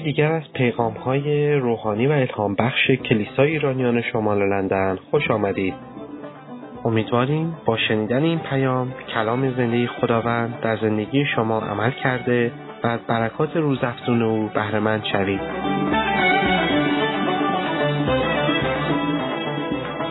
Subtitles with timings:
[0.00, 5.74] یکی دیگر از پیغام های روحانی و الهام بخش کلیسای ایرانیان شمال لندن خوش آمدید.
[6.84, 12.52] امیدواریم با شنیدن این پیام کلام زندگی خداوند در زندگی شما عمل کرده
[12.84, 15.40] و از برکات روزافزون او بهرهمند شوید.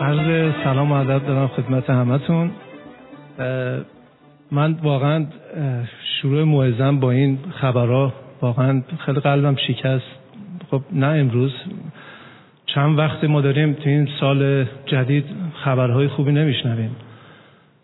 [0.00, 2.50] عرض سلام و ادب دارم خدمت همتون
[4.52, 5.26] من واقعا
[6.20, 10.04] شروع موعظم با این خبرها واقعا خیلی قلبم شکست.
[10.70, 11.52] خب نه امروز.
[12.66, 16.96] چند وقت ما داریم تو این سال جدید خبرهای خوبی نمیشنویم.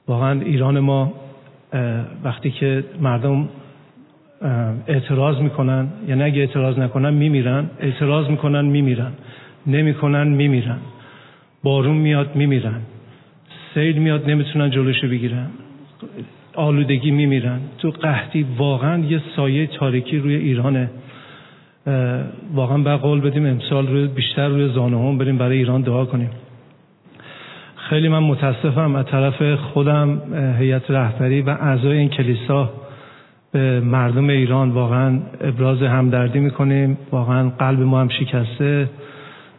[0.09, 1.13] واقعا ایران ما
[2.25, 3.49] وقتی که مردم
[4.87, 9.13] اعتراض می‌کنن یعنی اگه اعتراض نکنن میمیرن اعتراض می‌کنن میمیرن.
[9.67, 10.79] نمی‌کنن میمیرن.
[11.63, 12.81] بارون میاد میمیرن.
[13.75, 15.47] سیل میاد نمی‌تونن جلوشو بگیرن.
[16.57, 17.61] آلودگی میمیرن.
[17.79, 20.91] تو قحطی واقعا یه سایه تاریکی روی ایرانه.
[22.55, 26.31] واقعا باید قول بدیم امسال روی بیشتر روی زانه هم بریم برای ایران دعا کنیم.
[27.77, 28.95] خیلی من متاسفم.
[28.97, 30.21] از طرف خودم
[30.59, 32.71] هیئت رهبری و اعضای این کلیسا
[33.53, 36.99] به مردم ایران واقعا ابراز همدردی می‌کنیم.
[37.13, 38.89] واقعا قلب ما هم شکسته.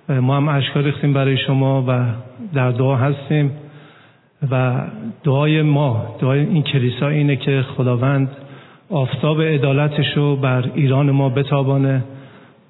[0.10, 2.06] ما هم اشکار ریختیم برای شما و
[2.54, 3.52] در دعا هستیم.
[4.52, 4.82] و
[5.24, 8.30] دعای ما دعای این کلیسا اینه که خداوند
[8.90, 12.04] آفتاب عدالتش رو بر ایران ما بتابانه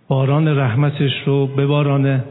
[0.07, 2.23] باران رحمتش رو ببارانه.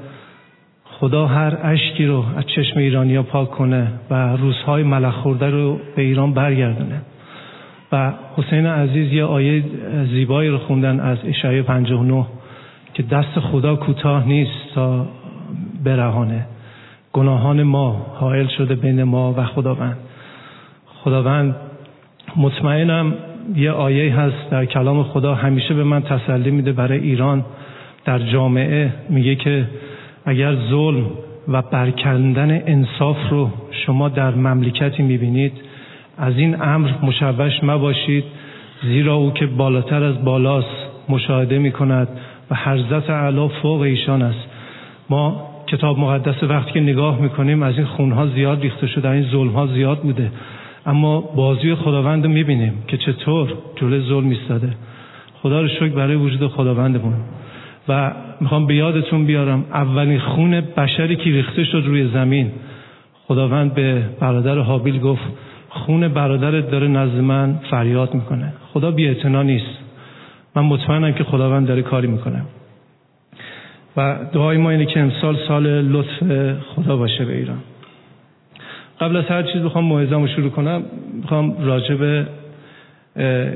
[0.84, 6.02] خدا هر اشکی رو از چشم ایرانیا پاک کنه و روزهای ملخ خورده رو به
[6.02, 7.02] ایران برگردونه.
[7.92, 9.64] و حسین عزیز یه آیه
[10.10, 12.26] زیبایی رو خوندن از اشعای 59
[12.94, 15.06] که دست خدا کوتاه نیست تا
[15.84, 16.46] برهانه.
[17.16, 19.96] گناهان ما حائل شده بین ما و خداوند.
[21.04, 21.56] خداوند
[22.36, 23.14] مطمئنم
[23.54, 27.44] یه آیه هست در کلام خدا همیشه به من تسلی میده برای ایران.
[28.04, 29.64] در جامعه میگه که
[30.24, 31.04] اگر ظلم
[31.48, 35.52] و برکندن انصاف رو شما در مملکتی می‌بینید
[36.18, 38.24] از این امر مشوش مباشید
[38.82, 40.76] زیرا او که بالاتر از بالاست
[41.08, 42.08] مشاهده می‌کند
[42.50, 44.48] و حرزت اعلا فوق ایشان است.
[45.10, 49.66] ما کتاب مقدس وقتی که نگاه می‌کنیم از این خونها زیاد ریخته شده این ظلمها
[49.66, 50.30] زیاد بوده.
[50.86, 54.72] اما بازی خداوند رو می‌بینیم که چطور جلوی ظلم ایستاده.
[55.42, 57.14] خدا رو شکر برای وجود خداوندمون.
[57.88, 62.50] و می‌خوام به یادتون بیارم اولین خون بشری که ریخته شد روی زمین.
[63.28, 65.22] خداوند به برادر حابیل گفت
[65.68, 68.52] خون برادرت داره نزد من فریاد می‌کنه.
[68.72, 69.78] خدا بی نیست.
[70.56, 72.42] من مطمئنم که خداوند داره کاری می‌کنه.
[73.96, 76.22] و دعای ما اینه که امسال سال لطف
[76.74, 77.58] خدا باشه به ایران.
[79.00, 80.82] قبل از هر چیز بخوام موعظه‌مو رو شروع کنم.
[81.24, 82.26] بخوام راجع به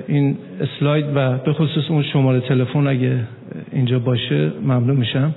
[0.09, 3.19] این اسلاید و به خصوص اون شماره تلفن اگه
[3.73, 5.35] اینجا باشه ممنون میشم.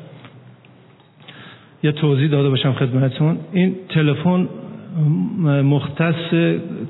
[1.84, 3.38] یه توضیح داده باشم خدمتتون.
[3.54, 4.48] این تلفن
[5.64, 6.34] مختص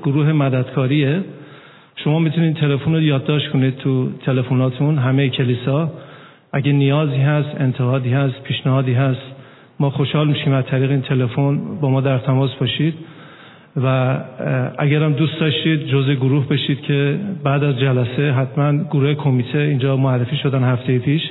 [0.02, 1.20] گروه مددکاریه.
[1.96, 5.92] شما می‌تونید تلفن رو یادداشت کنید تو تلفناتون همه کلیسا.
[6.56, 9.20] اگه نیازی هست انتقادی هست پیشنهادی هست
[9.80, 12.94] ما خوشحال میشیم از طریق این تلفن با ما در تماس باشید
[13.76, 14.18] و
[14.78, 20.36] اگرم دوست داشتید جزء گروه بشید که بعد از جلسه حتما گروه کمیته اینجا معرفی
[20.36, 21.22] شدن هفته پیش.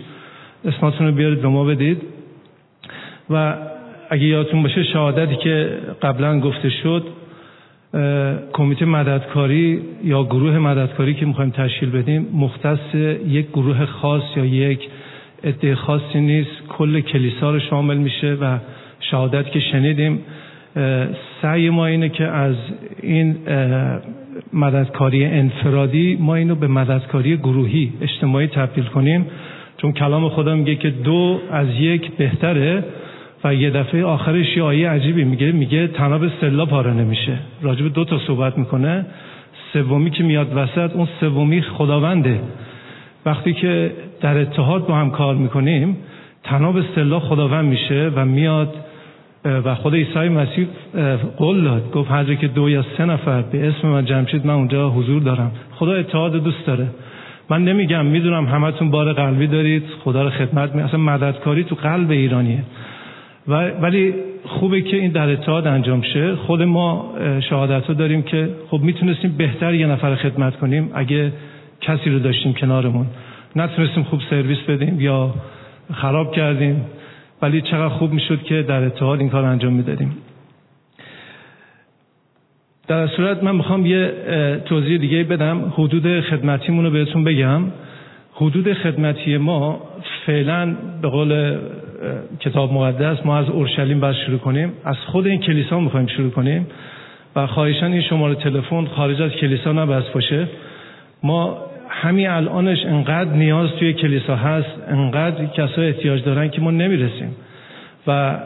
[0.66, 2.02] اسماتون رو بیارید به ما بدید.
[3.30, 3.56] و
[4.10, 5.70] اگه یادتون باشه شهادتی که
[6.02, 7.04] قبلا گفته شد
[8.54, 12.96] کمیته مددکاری یا گروه مددکاری که می‌خوایم تشکیل بدیم مختص
[13.28, 14.90] یک گروه خاص یا یک
[15.44, 16.68] عده خاصی نیست.
[16.70, 18.58] کل کلیسا رو شامل میشه و
[19.00, 20.20] شهادت که شنیدیم.
[21.42, 22.56] سعی ما اینه که از
[23.02, 23.36] این
[24.54, 29.26] مددکاری انفرادی ما اینو به مددکاری گروهی اجتماعی تبدیل کنیم.
[29.78, 32.84] چون کلام خدا میگه که دو از یک بهتره
[33.44, 35.52] و یه دفعه آخرش یه آیه عجیبی میگه.
[35.52, 37.38] میگه تناب سلا پاره نمیشه.
[37.62, 39.06] راجب دو تا صحبت می‌کنه.
[39.74, 42.40] سومی که میاد وسط اون سومی خداونده.
[43.26, 43.92] وقتی که
[44.22, 45.98] در اتحاد با هم کار می‌کنیم
[46.44, 48.76] تناب سلا خداوند میشه و میاد
[49.46, 50.68] و خود عیسی مسیح
[51.38, 51.92] قول داد.
[51.92, 55.52] گفت هر که دو یا سه نفر به اسم من جمشید من اونجا حضور دارم.
[55.76, 56.88] خدا اتحاد دوست داره.
[57.50, 62.12] من نمیگم می‌دونم همتون بار قلبی دارید خدا رو خدمت می اصلا مددکاری تو قلب
[62.12, 62.64] ایرانیه.
[63.82, 64.14] ولی
[64.46, 66.36] خوبه که این در اتحاد انجام شه.
[66.36, 67.14] خود ما
[67.50, 70.92] شهادت داریم که خب می‌تونستیم بهتر یه نفر خدمت کنیم.
[70.94, 71.32] اگه
[71.84, 73.06] کسی رو داشتیم کنارمون.
[73.56, 75.34] نتونستیم خوب سرویس بدیم یا
[75.94, 76.86] خراب کردیم
[77.42, 80.18] ولی چقدر خوب می‌شد که در اتحاد این کار انجام می‌دادیم.
[82.88, 84.12] در صورت من می‌خوام یه
[84.66, 85.74] توضیح دیگه بدم.
[85.78, 87.62] حدود خدمتیمون رو بهتون بگم.
[88.34, 89.82] حدود خدمتی ما
[90.26, 91.58] فعلا به قول
[92.40, 94.72] کتاب مقدس ما از اورشلیم باید شروع کنیم.
[94.86, 96.68] از خود این کلیسا می‌خوایم شروع کنیم.
[97.36, 100.48] و خواهشان این شماره تلفن خارج از کلیسا نبست باشه.
[101.24, 101.58] ما
[101.94, 107.36] همین الانش انقدر نیاز توی کلیسا هست انقدر کسا احتیاج دارن که ما نمی‌رسیم.
[108.08, 108.40] و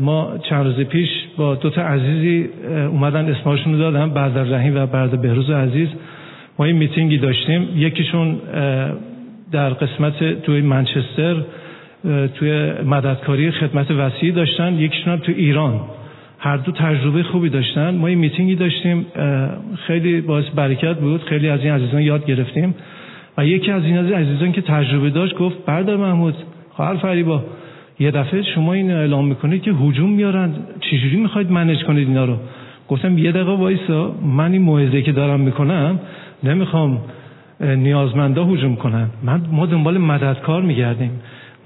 [0.00, 2.48] ما چند روز پیش با دو تا عزیزی
[2.90, 5.88] اومدن اسمشون رو دادم بعد رحیم و بعد بهروز عزیز.
[6.58, 7.68] ما این میتینگی داشتیم.
[7.76, 8.38] یکیشون
[9.52, 11.36] در قسمت توی منچستر
[12.34, 14.74] توی مددکاری خدمت وسیعی داشتن.
[14.74, 15.80] یکیشون هم تو ایران.
[16.38, 17.94] هر دو تجربه خوبی داشتن.
[17.94, 19.06] ما این میتینگی داشتیم
[19.86, 21.22] خیلی باعث برکت بود.
[21.22, 22.74] خیلی از این عزیزان یاد گرفتیم.
[23.38, 26.34] و یکی از این عزیزان که تجربه داشت گفت بردار محمود
[26.70, 27.44] خواهر فریبا
[27.98, 30.50] یه دفعه شما این اعلام می‌کنید که هجوم میارن.
[30.80, 32.36] چجوری می‌خواید منج کنید اینا رو؟
[32.88, 36.00] گفتم یه دقیقه وایسا من این موعظه که دارم می‌کنم
[36.44, 37.00] نمی‌خوام
[37.60, 39.06] نیازمندا هجوم کنن.
[39.22, 41.10] من ما دنبال مددکار میگردیم.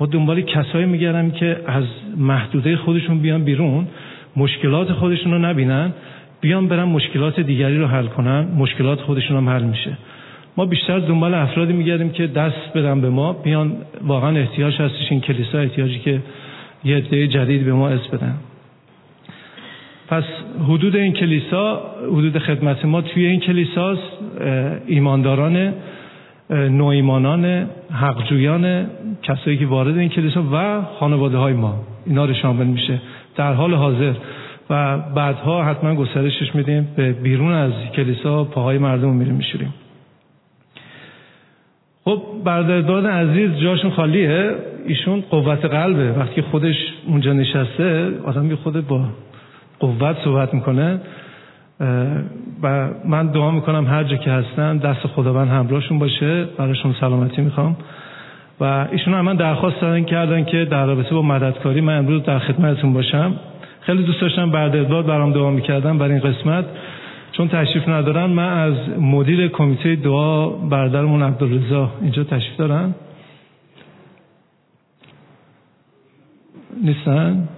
[0.00, 1.84] ما دنبال کسایی میگردم که از
[2.16, 3.86] محدوده خودشون بیان بیرون.
[4.36, 5.92] مشکلات خودشون رو نبینن
[6.40, 9.96] بیان برن مشکلات دیگری رو حل کنن مشکلات خودشون هم حل میشه.
[10.56, 13.72] ما بیشتر دنبال افرادی میگردیم که دست بدن به ما بیان
[14.06, 16.20] واقعا احتیاج هستش این کلیسا احتیاجی که
[16.84, 18.34] یه عده جدید به ما اس بدن.
[20.08, 20.24] پس
[20.64, 24.02] حدود این کلیسا حدود خدمت ما توی این کلیساست
[24.86, 25.74] ایمانداران
[26.50, 28.86] نوایمانان حقجویان
[29.22, 31.74] کسایی که وارد این کلیسا و خانواده های ما.
[32.06, 33.00] اینا رو شامل میشه.
[33.36, 34.12] در حال حاضر.
[34.70, 39.74] و بعدها حتما گسترشش میدیم به بیرون از کلیسا پاهای مردم میریم میشوریم.
[42.04, 44.54] خب برادر عزیز جاشون خالیه.
[44.86, 46.12] ایشون قوت قلبه.
[46.12, 49.04] وقتی خودش اونجا نشسته آدم بی خود با
[49.78, 51.00] قوت صحبت می‌کنه.
[52.62, 56.44] و من دعا می‌کنم هر جا که هستن دست خداوند همراهشون باشه.
[56.44, 57.76] براشون سلامتی می‌خوام.
[58.60, 62.38] و ایشون هم من درخواست دادن کردن که در رابطه با مددکاری من امروز در
[62.38, 63.36] خدمتتون باشم.
[63.80, 66.64] خیلی دوست داشتم بعد ادوار برام دعا می‌کردم برای این قسمت.
[67.32, 72.94] چون تشریف ندارن من از مدیر کمیته دعا برادرمون عبدالرضا اینجا تشریف دارن.
[76.84, 77.48] نیستن؟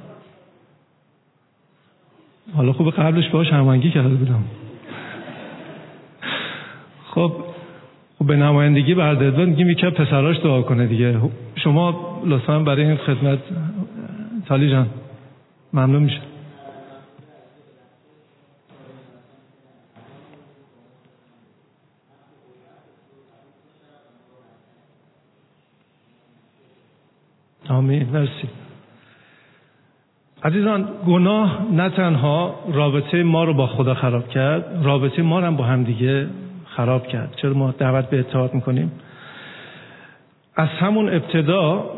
[2.56, 4.44] حالا خوب قبلش باش همانگی کرده بودم.
[7.10, 7.32] خب
[8.22, 11.20] خب به نمایندگی بردادوان میگیم یکی پسراش دعا کنه دیگه.
[11.54, 13.38] شما لطفا برای این خدمت
[14.46, 14.86] تالی جان
[15.72, 16.20] ممنون میشه
[27.68, 28.08] آمین.
[28.12, 28.48] مرسی.
[30.44, 35.56] عزیزان گناه نه تنها رابطه ما رو با خدا خراب کرد رابطه ما رو هم
[35.56, 36.28] با همدیگه
[36.76, 37.34] خراب کرد.
[37.36, 38.92] چرا ما دعوت به اتحاد می‌کنیم؟
[40.56, 41.90] از همون ابتدا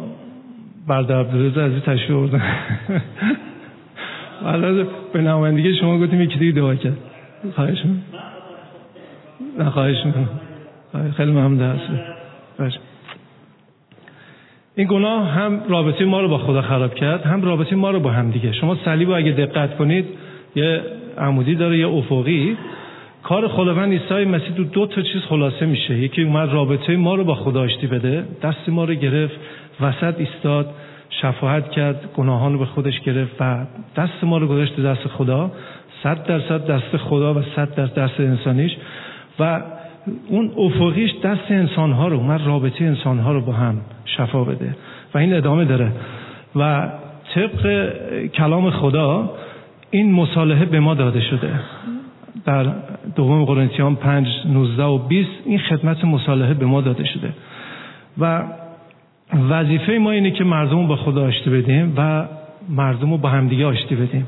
[0.86, 2.42] برده عبدالرزا عزیز تشریف بردن.
[5.12, 6.96] به نمایندگی شما گفتیم یکی دیگه دعا کرد.
[7.54, 7.78] خواهش
[9.58, 10.28] نه خواهش می‌کنم.
[11.16, 12.78] خیلی ممنون هست
[14.76, 18.10] این گناه هم رابطه ما رو با خدا خراب کرد هم رابطه ما رو با
[18.10, 18.52] هم دیگه.
[18.52, 20.06] شما صلیب اگه دقت کنید
[20.54, 20.80] یه
[21.18, 22.56] عمودی داره یه افقی.
[23.24, 25.98] کار خداوند عیسی مسیح دو, دو تا چیز خلاصه میشه.
[25.98, 29.34] یکی اومد رابطه ما رو با خدا آشتی بده دست ما رو گرفت
[29.80, 30.74] وسط ایستاد
[31.10, 33.66] شفاعت کرد گناهان رو به خودش گرفت و
[33.96, 35.50] دست ما رو گذاشت دست خدا.
[36.02, 38.72] صد درصد دست خدا و صد در دست انسانیش.
[39.38, 39.62] و
[40.28, 44.76] اون افقیش دست انسانها رو اومد رابطه انسانها رو با هم شفا بده.
[45.14, 45.92] و این ادامه داره.
[46.56, 46.90] و
[47.34, 47.82] طبق
[48.26, 49.30] کلام خدا
[49.90, 51.50] این مصالحه به ما داده شده.
[52.46, 52.66] در
[53.16, 57.32] دوم قرنتیان 5 19 و 20 این خدمت مصالحه به ما داده شده.
[58.18, 58.42] و
[59.50, 62.28] وظیفه ما اینه که مردم با خدا آشتی بدیم و
[62.68, 64.26] مردم رو با همدیگه آشتی بدیم.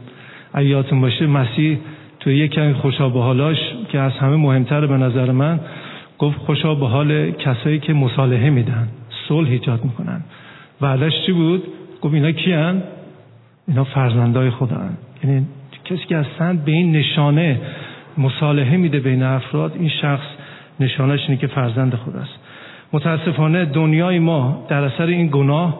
[0.55, 1.79] اگه یادتون باشه مسیح
[2.21, 3.57] تو یکی خوشا به حالاش
[3.89, 5.61] که از همه مهمتر به نظر من
[6.19, 8.89] گفت خوشا به حال کسایی که مصالحه میدن
[9.29, 10.25] صلح ایجاد می‌کنن.
[10.81, 11.63] وعدش چی بود؟
[12.03, 12.83] گفت اینا کیان؟
[13.69, 14.97] اینا فرزندای خدا هن.
[15.25, 15.47] یعنی
[15.85, 17.61] کسی که اصلا به این نشانه
[18.19, 20.27] مصالحه میده بین افراد این شخص
[20.81, 22.39] نشانش اینه که فرزند خداست
[22.93, 25.79] متاسفانه دنیای ما در اثر این گناه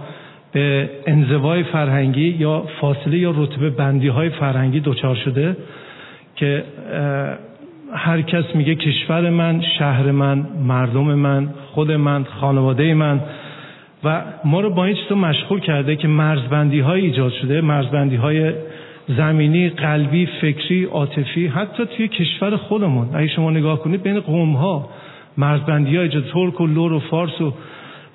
[0.53, 5.57] به انزوای فرهنگی یا فاصله یا رتبه بندی های فرهنگی دچار شده
[6.37, 6.65] که
[7.93, 13.21] هر کس میگه کشور من شهر من مردم من خود من خانواده من.
[14.05, 18.53] و ما رو با این چیز مشغول کرده که مرزبندی های ایجاد شده مرزبندی های
[19.09, 23.09] زمینی قلبی فکری عاطفی حتی توی کشور خودمون.
[23.15, 24.89] اگه شما نگاه کنید بین قوم ها
[25.37, 27.53] مرزبندی های ترک و لور و فارس و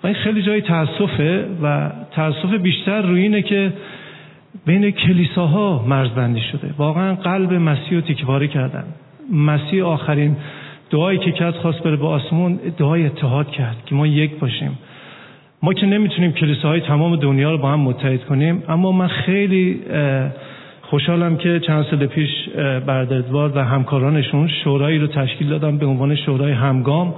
[0.03, 3.73] این خیلی جای تاسفه و تاسف بیشتر روی اینه که
[4.65, 6.73] بین کلیساها مرزبندی شده.
[6.77, 8.83] واقعا قلب مسیح رو تیکواره کردن.
[9.33, 10.35] مسیح آخرین
[10.89, 14.77] دعایی که کرد خواست بره به آسمون دعای اتحاد کرد که ما یک باشیم.
[15.63, 19.81] ما که نمی‌تونیم کلیساهای تمام دنیا رو با هم متحد کنیم اما من خیلی
[20.91, 22.29] خوشحالم که چند سال پیش
[22.85, 27.15] بردردوار و همکارانشون شورایی رو تشکیل دادم به عنوان شورای همگام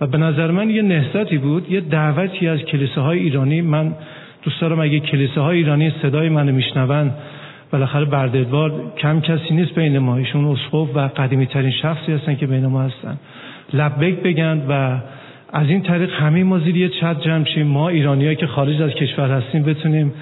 [0.00, 3.60] و به نظر من یه نهضتی بود یه دعوتی از کلیساهای ایرانی.
[3.60, 3.94] من
[4.42, 7.10] دوست دارم اگه کلیساهای ایرانی صدای منو میشنون
[7.72, 10.16] بالاخره بردردوار کم کسی نیست بین ما.
[10.16, 13.18] ایشون اسقف و قدیمی ترین شخصی هستن که بین ما هستن.
[13.72, 14.98] لبک بگن و
[15.52, 17.66] از این طریق همه ما زیر یه چت جمع شیم.
[17.66, 20.12] ما ایرانیایی که خارج از کشور هستیم بتونیم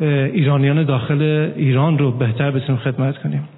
[0.00, 3.48] ایرانیان داخل ایران رو بهتر بتونیم خدمت کنیم.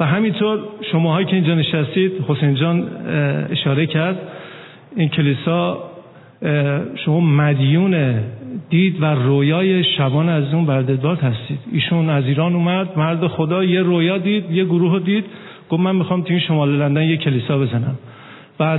[0.00, 0.58] و همینطور
[0.92, 2.88] شماهایی که اینجا نشستید حسین جان
[3.50, 4.18] اشاره کرد
[4.96, 5.90] این کلیسا
[7.04, 8.14] شما مدیون
[8.70, 11.58] دید و رویای شبان از اون برددبار هستید.
[11.72, 15.24] ایشون از ایران اومد مرد خدا یه رویا دید یه گروه دید
[15.70, 17.98] گفت من می‌خوام توی شمال لندن یه کلیسا بزنم.
[18.60, 18.78] و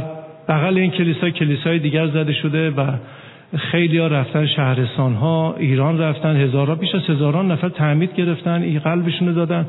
[0.49, 2.91] بغل این کلیسا کلیسای دیگر زده شده و
[3.57, 8.79] خیلی ها رفتن شهرستان ها ایران رفتن هزاران بیش از هزاران نفر تعمید گرفتن این
[8.79, 9.65] قلبشون دادن.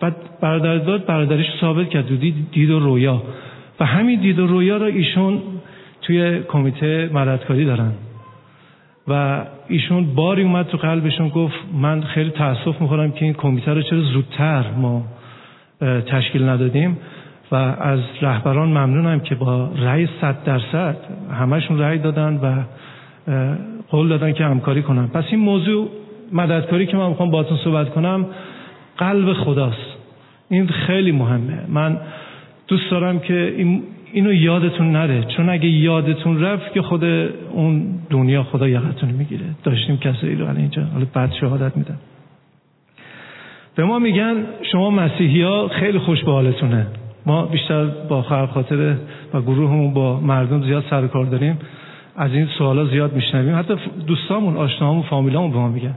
[0.00, 3.22] بعد برادر داد برادرش ثابت کرد دید, دید و رویا.
[3.80, 5.42] و همین دید و رویا را ایشون
[6.02, 7.92] توی کمیته مددکاری دارن.
[9.08, 13.82] و ایشون باری اومد تو قلبشون گفت من خیلی تاسف می‌خورم که این کمیته رو
[13.82, 15.04] چرا زودتر ما
[16.06, 16.98] تشکیل ندادیم.
[17.52, 20.96] و از رهبران ممنونم که با رأی صد درصد
[21.40, 22.62] همشون رأی دادن و
[23.90, 25.06] قول دادن که همکاری کنن.
[25.06, 25.88] پس این موضوع
[26.32, 28.26] مددکاری که من می‌خوام باهاتون صحبت کنم
[28.98, 29.96] قلب خداست.
[30.48, 31.58] این خیلی مهمه.
[31.68, 31.98] من
[32.68, 35.24] دوست دارم که این اینو یادتون نره.
[35.36, 39.44] چون اگه یادتون رفت که خود اون دنیا خدا یقتون می‌گیره.
[39.64, 40.82] داشتیم کسایی رو اینجا.
[40.82, 41.96] حالا بعد شهادت میدن
[43.74, 44.36] به ما میگن
[44.72, 46.86] شما مسیحی ها خیلی خوش به حالتونه.
[47.26, 48.94] ما بیشتر با خاطر
[49.34, 51.58] و گروهمون با مردم زیاد سر کار داریم.
[52.16, 53.58] از این سوالا زیاد میشنویم.
[53.58, 53.74] حتی
[54.06, 55.94] دوستامون آشناهامون فامیلامون به ما میگن.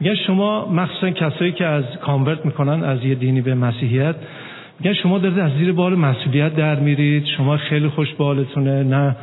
[0.00, 4.14] میگن شما مخصوصا کسایی که از کانورت می‌کنن از یه دینی به مسیحیت
[4.80, 7.24] میگن شما دارید از زیر بار مسئولیت در میرید.
[7.24, 9.16] شما خیلی خوش بالتونه نه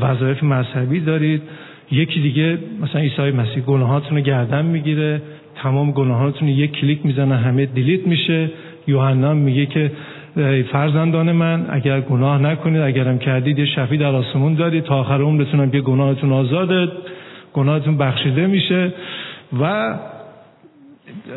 [0.00, 1.42] وظایف مذهبی دارید.
[1.90, 5.22] یکی دیگه مثلا عیسی مسیح گناهاتون رو گردن می‌گیره.
[5.56, 8.50] تمام گناهاتون یک کلیک می‌زنه همه دیلیت میشه.
[8.86, 9.92] یوحنا میگه که
[10.72, 15.70] فرزندان من اگر گناه نکنید اگرم کردید یه شفی در آسمون دارید تا آخر عمرتون
[15.70, 16.88] که گناهتون آزاده
[17.52, 18.92] گناهتون بخشیده میشه.
[19.60, 19.94] و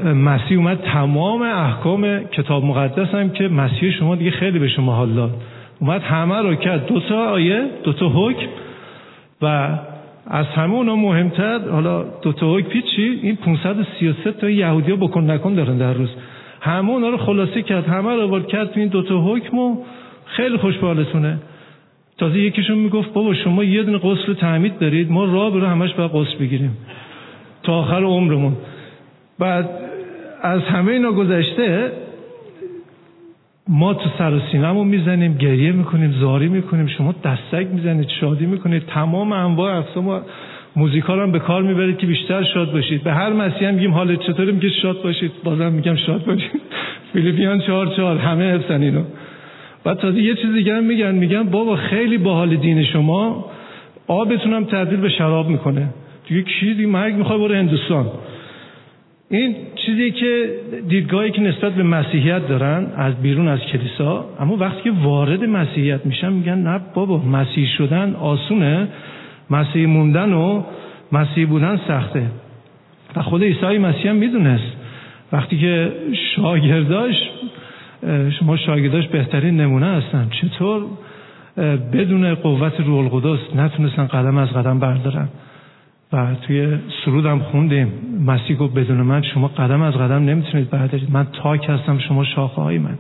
[0.06, 5.10] مسیح اومد تمام احکام کتاب مقدس هم که مسیح شما دیگه خیلی به شما حال
[5.14, 5.32] داد.
[5.80, 6.86] اومد همه رو کرد.
[6.86, 8.48] دو تا آیه دو تا حکم.
[9.42, 9.70] و
[10.28, 15.54] از همه اونا مهمتر حالا دو تا حکم چی این 533 تا یهودی بکن نکن
[15.54, 16.10] دارن در روز.
[16.62, 17.88] همه اونا رو خلاصی کرد.
[17.88, 19.78] همه رو آورد کرد تو این دو تا حکم و
[20.26, 21.38] خیلی خوشبالتونه.
[22.18, 26.12] تازه یکیشون می‌گفت بابا شما یه دونه غسل تعمید دارید ما راه برو همش باید
[26.12, 26.78] غسل بگیریم.
[27.64, 28.54] تا آخر عمرمون.
[29.40, 29.70] بعد
[30.42, 31.92] از همه اینا گذشته
[33.68, 38.84] ما تو سر و سینمون می‌زنیم گریه می‌کنیم زاری می‌کنیم شما دستک می‌زنید شادی می‌کنید
[38.86, 40.22] تمام انواع اقسام
[40.78, 43.04] موزیکا رو هم به کار می‌برید که بیشتر شاد باشید.
[43.04, 46.62] به هر مسیح هم میگیم حالت چطوری میگه شاد باشید؟ بازم میگم شاد باشید.
[47.14, 49.04] فیلیپیان چهار چهار همه حفظن اینو.
[49.84, 51.16] بعد تازه یه چیز دیگه هم میگن.
[51.16, 53.46] میگن بابا خیلی باحال دین شما.
[54.08, 55.90] آبتون هم تبدیل به شراب می‌کنه.
[56.28, 58.06] دیگه کی دیگه مرگ می‌خواد برو هندوستان.
[59.30, 60.50] این چیزی که
[60.90, 66.06] دیدگاهی که نسبت به مسیحیت دارن از بیرون از کلیسا اما وقتی که وارد مسیحیت
[66.06, 68.88] میشن میگن نه بابا مسیح شدن آسونه.
[69.50, 70.64] مسیح موندن و
[71.12, 72.26] مسیح بودن سخته.
[73.16, 74.74] و خود عیسی مسیح هم می‌دونست.
[75.32, 75.92] وقتی که
[76.36, 77.16] شاگرداش
[78.40, 80.30] شما شاگرداش بهترین نمونه هستن.
[80.42, 80.86] چطور؟
[81.94, 85.28] بدون قوت روح القدس نتونستن قدم از قدم بردارن.
[86.14, 87.92] و توی سرودم خوندیم.
[88.26, 91.12] مسیح گفت بدون من شما قدم از قدم نمی‌تونید بردارید.
[91.12, 92.98] من تاک هستم شما شاخه های من.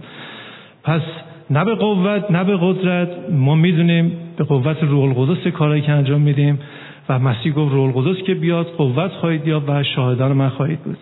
[0.83, 1.01] پس
[1.49, 3.09] نه به قوت نه به قدرت.
[3.31, 6.59] ما می‌دونیم به قوت روح القدس کارهایی که انجام میدیم.
[7.09, 10.97] و مسیح گفت روح القدس که بیاد قوت خواهید یا و شاهدان من خواهید بود.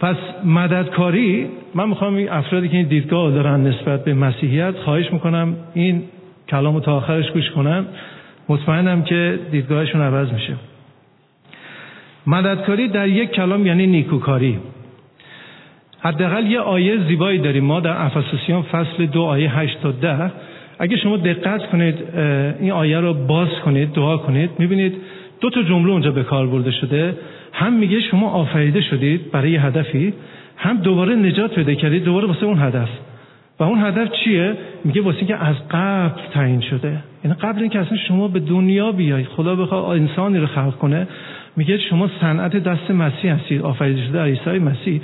[0.00, 5.56] پس مددکاری من می‌خوام این افرادی که این دیدگاه دارن نسبت به مسیحیت خواهش می‌کنم
[5.74, 6.02] این
[6.48, 7.84] کلام تا آخرش گوش کنن.
[8.48, 10.54] مطمئنم که دیدگاهشون عوض میشه.
[12.26, 14.58] مددکاری در یک کلام یعنی نیکوکاری.
[16.06, 17.64] حداقل یه آیه زیبایی داریم.
[17.64, 20.30] ما در افسوسیان فصل دو آیه هشت تا ده.
[20.78, 21.94] اگه شما دقت کنید
[22.60, 24.94] این آیه رو باز کنید دعا کنید می‌بینید
[25.40, 27.14] دو تا جمله اونجا به کار برده شده.
[27.52, 30.12] هم میگه شما آفریده شدید برای هدفی
[30.56, 32.88] هم دوباره نجات پیدا کردید دوباره واسه اون هدف.
[33.60, 36.98] و اون هدف چیه؟ میگه واسه اینکه از قبل تعیین شده.
[37.24, 41.06] یعنی قبل اینکه اصلا شما به دنیا بیاید خدا بخواد انسانی رو خلق کنه
[41.56, 45.00] میگه شما صنعت دست مسیح هستید آفریده شده عیسی مسیح.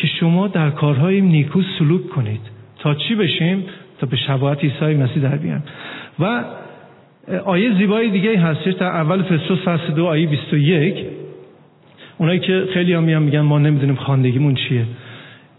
[0.00, 2.40] که شما در کارهای نیکو سلوک کنید.
[2.78, 3.64] تا چی بشیم؟
[3.98, 5.62] تا به شباهت عیسی مسیح در بیان
[6.18, 6.44] و
[7.44, 10.94] آیه زیبایی دیگه هستش در اول فسوس فصل دو آیه 21
[12.18, 14.84] اونایی که خیلی هم میان میگن ما نمی‌دونیم خاندگیمون چیه.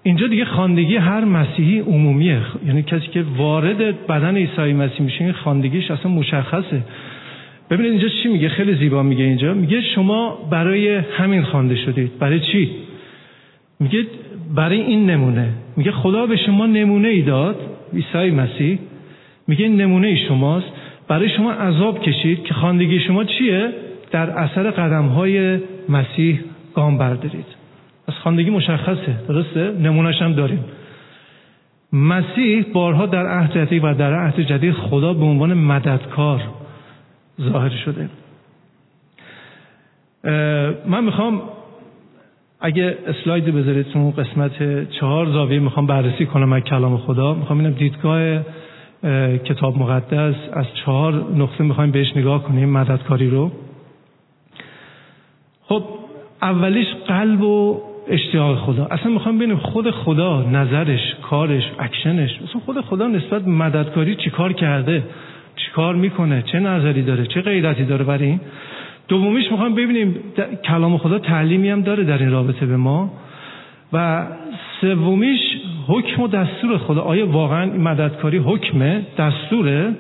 [0.04, 2.42] اینجا دیگه خاندگی هر مسیحی عمومیه.
[2.66, 6.82] یعنی کسی که وارد بدن عیسی مسیح میشه خاندگیش اصلا مشخصه.
[7.70, 9.54] ببینید اینجا چی میگه؟ خیلی زیبا میگه اینجا.
[9.54, 12.12] میگه شما برای همین خوانده شدید.
[12.20, 12.70] برای چی؟
[13.80, 14.06] میگه
[14.56, 15.50] برای این نمونه.
[15.78, 17.56] میگه خدا به شما نمونه ای داد
[17.94, 18.80] عیسی مسیح.
[19.48, 20.68] میگه این نمونه ای شماست.
[21.08, 23.74] برای شما عذاب کشید که خاندگی شما چیه؟
[24.12, 26.40] در اثر قدم های مسیح
[26.74, 27.46] گام بردارید.
[28.08, 30.64] از خاندگی مشخصه درسته؟ نمونهش هم داریم.
[31.94, 36.42] مسیح بارها در عهد جدید و در عهد جدید خدا به عنوان مددکار
[37.42, 38.10] ظاهر شده.
[40.88, 41.42] من می‌خوام
[42.64, 47.34] اگه اسلاید بذارید تو قسمت چهار زاویه می‌خوام بررسی کنم از کلام خدا.
[47.34, 48.40] می‌خوام اینم دیدگاه
[49.38, 53.52] کتاب مقدس از چهار نقطه می‌خوایم بهش نگاه کنیم مددکاری رو.
[55.64, 55.84] خب
[56.42, 58.86] اولیش قلب و اشتیاق خدا.
[58.86, 62.40] اصلا می‌خوام ببینیم خود خدا نظرش کارش اکشنش.
[62.50, 65.04] اصلا خود خدا نسبت مددکاری چیکار کرده؟
[65.56, 68.40] چیکار می‌کنه؟ چه نظری داره؟ چه غیرتی داره برای این؟
[69.12, 70.16] دومیش می‌خوام ببینیم.
[70.66, 73.12] کلام خدا تعلیمی هم داره در این رابطه به ما.
[73.94, 74.28] و
[74.82, 75.40] سومیش
[75.88, 77.02] حکم و دستور خدا.
[77.02, 79.94] آیا واقعا مددکاری حکمه؟ دستوره.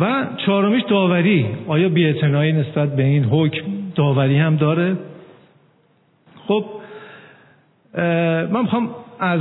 [0.00, 1.46] و چهارمیش داوری.
[1.68, 4.96] آیا بیاعتنایی نسبت به این حکم داوری هم داره؟
[6.46, 6.64] خب
[8.52, 8.88] من می‌خوام
[9.20, 9.40] از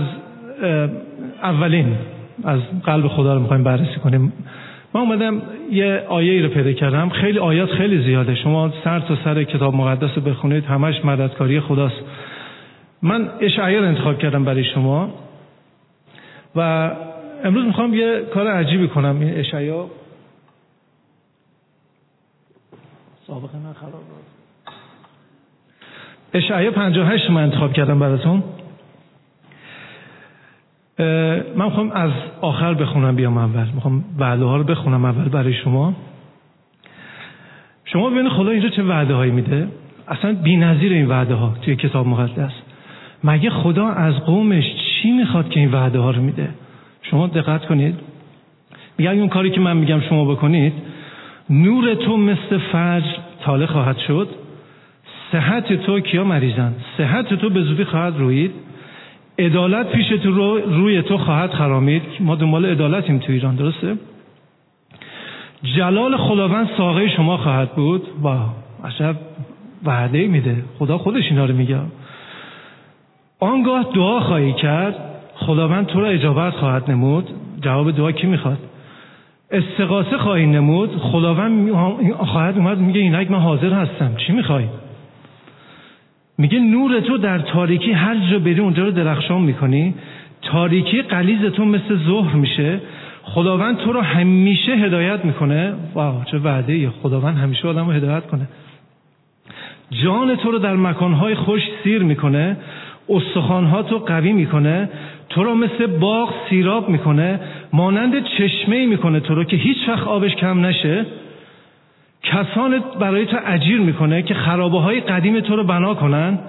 [1.43, 1.95] اولین
[2.43, 4.33] از قلب خدا رو می‌خوایم بررسی کنیم.
[4.95, 7.09] من اومدم یه آیه ای رو پیدا کردم.
[7.09, 8.35] خیلی آیات خیلی زیاده.
[8.35, 11.95] شما سر تا سر کتاب مقدس رو بخونید همش مددکاری خداست.
[13.01, 15.13] من اشعیا رو انتخاب کردم برای شما.
[16.55, 16.91] و
[17.43, 19.19] امروز می‌خوام یه کار عجیبی کنم.
[19.19, 19.87] این اشعیا.
[23.27, 24.03] سابقه من خراب
[26.33, 28.43] اشعیا 58 من انتخاب کردم براتون.
[30.99, 33.65] من می‌خوام از آخر بخونم بیام اول.
[33.75, 35.93] می‌خوام وعده ها رو بخونم اول برای شما.
[37.85, 39.67] شما ببینید خدا اینجا چه وعده هایی میده.
[40.07, 42.51] اصلا بی نظیر این وعده ها توی کتاب مقدس.
[43.23, 46.49] مگه خدا از قومش چی می‌خواد که این وعده ها رو میده؟
[47.01, 47.99] شما دقت کنید.
[48.97, 50.73] میگه اون کاری که من میگم شما بکنید
[51.49, 54.29] نور تو مثل فجر تاله خواهد شد.
[55.31, 58.51] صحت تو کیا مریضن؟ صحت تو به زودی خواهد روید.
[59.39, 62.01] عدالت پیش تو رو روی تو خواهد خرامید.
[62.19, 63.95] ما دنبال عدالتیم تو ایران درسته؟
[65.63, 68.01] جلال خداوند ساقه شما خواهد بود.
[68.21, 68.37] با
[68.83, 69.15] عجب
[69.85, 70.63] وعده میده.
[70.79, 71.79] خدا خودش اینا رو میگه.
[73.39, 74.95] آنگاه دعا خواهی کرد
[75.35, 77.29] خداوند تو را اجابت خواهد نمود.
[77.61, 78.57] جواب دعا کی می‌خواد؟
[79.51, 80.97] استقاسه خواهی نمود.
[80.97, 81.71] خداوند
[82.17, 84.15] خواهد اومد میگه اینک من حاضر هستم.
[84.15, 84.65] چی می‌خوای؟
[86.37, 89.93] میگه نور تو در تاریکی هر جا بری اونجا رو درخشان می‌کنی؟
[90.41, 92.79] تاریکی قلیز تو مثل ظهر میشه.
[93.23, 95.73] خداوند تو رو همیشه هدایت می‌کنه.
[95.93, 98.47] واو چه وعده خداوند همیشه آدم رو هدایت کنه.
[100.03, 102.57] جان تو رو در مکانهای خوش سیر می‌کنه.
[103.09, 104.89] استخوانها تو قوی می‌کنه.
[105.29, 107.39] تو رو مثل باغ سیراب می‌کنه.
[107.73, 111.05] مانند چشمه می‌کنه تو رو که هیچ وقت آبش کم نشه.
[112.25, 116.39] کسان برای تو اجیر می‌کنه که خرابه های قدیم تو رو بنا کنن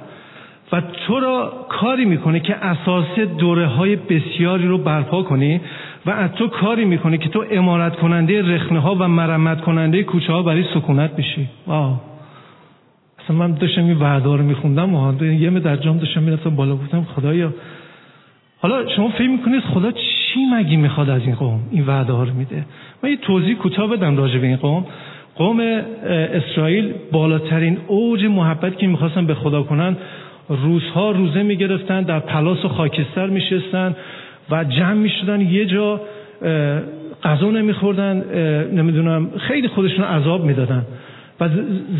[0.73, 5.61] و تو را کاری می‌کنه که اساس دوره های بسیاری رو برپا کنی
[6.07, 10.33] و از تو کاری می‌کنه که تو امارت کننده رخنه ها و مرمت کننده کوچه
[10.33, 11.49] ها برای سکونت بشی.
[11.67, 11.97] واو.
[13.25, 17.07] اصلا من داشتم این وعده رو میخوندم و یه در جام داشتم می‌رفتم بالا بودم
[17.15, 17.53] خدایا.
[18.61, 22.65] حالا شما فکر می‌کنید خدا چی مگی می‌خواد از این قوم این وعده رو میده؟
[23.03, 24.85] من یه توضیح کوتاه بدم راجع به این قوم.
[25.37, 25.61] قوم
[26.35, 29.97] اسرائیل بالاترین اوج محبت که می‌خواستن به خدا کنن
[30.49, 33.97] روزها روزه می‌گرفتن در پلاس و خاکستر میشستن
[34.51, 36.01] و جمع می‌شدن یه جا
[37.25, 38.25] غذا نمیخوردن
[38.73, 40.83] نمی‌دونم خیلی خودشون عذاب می‌دادن
[41.41, 41.49] و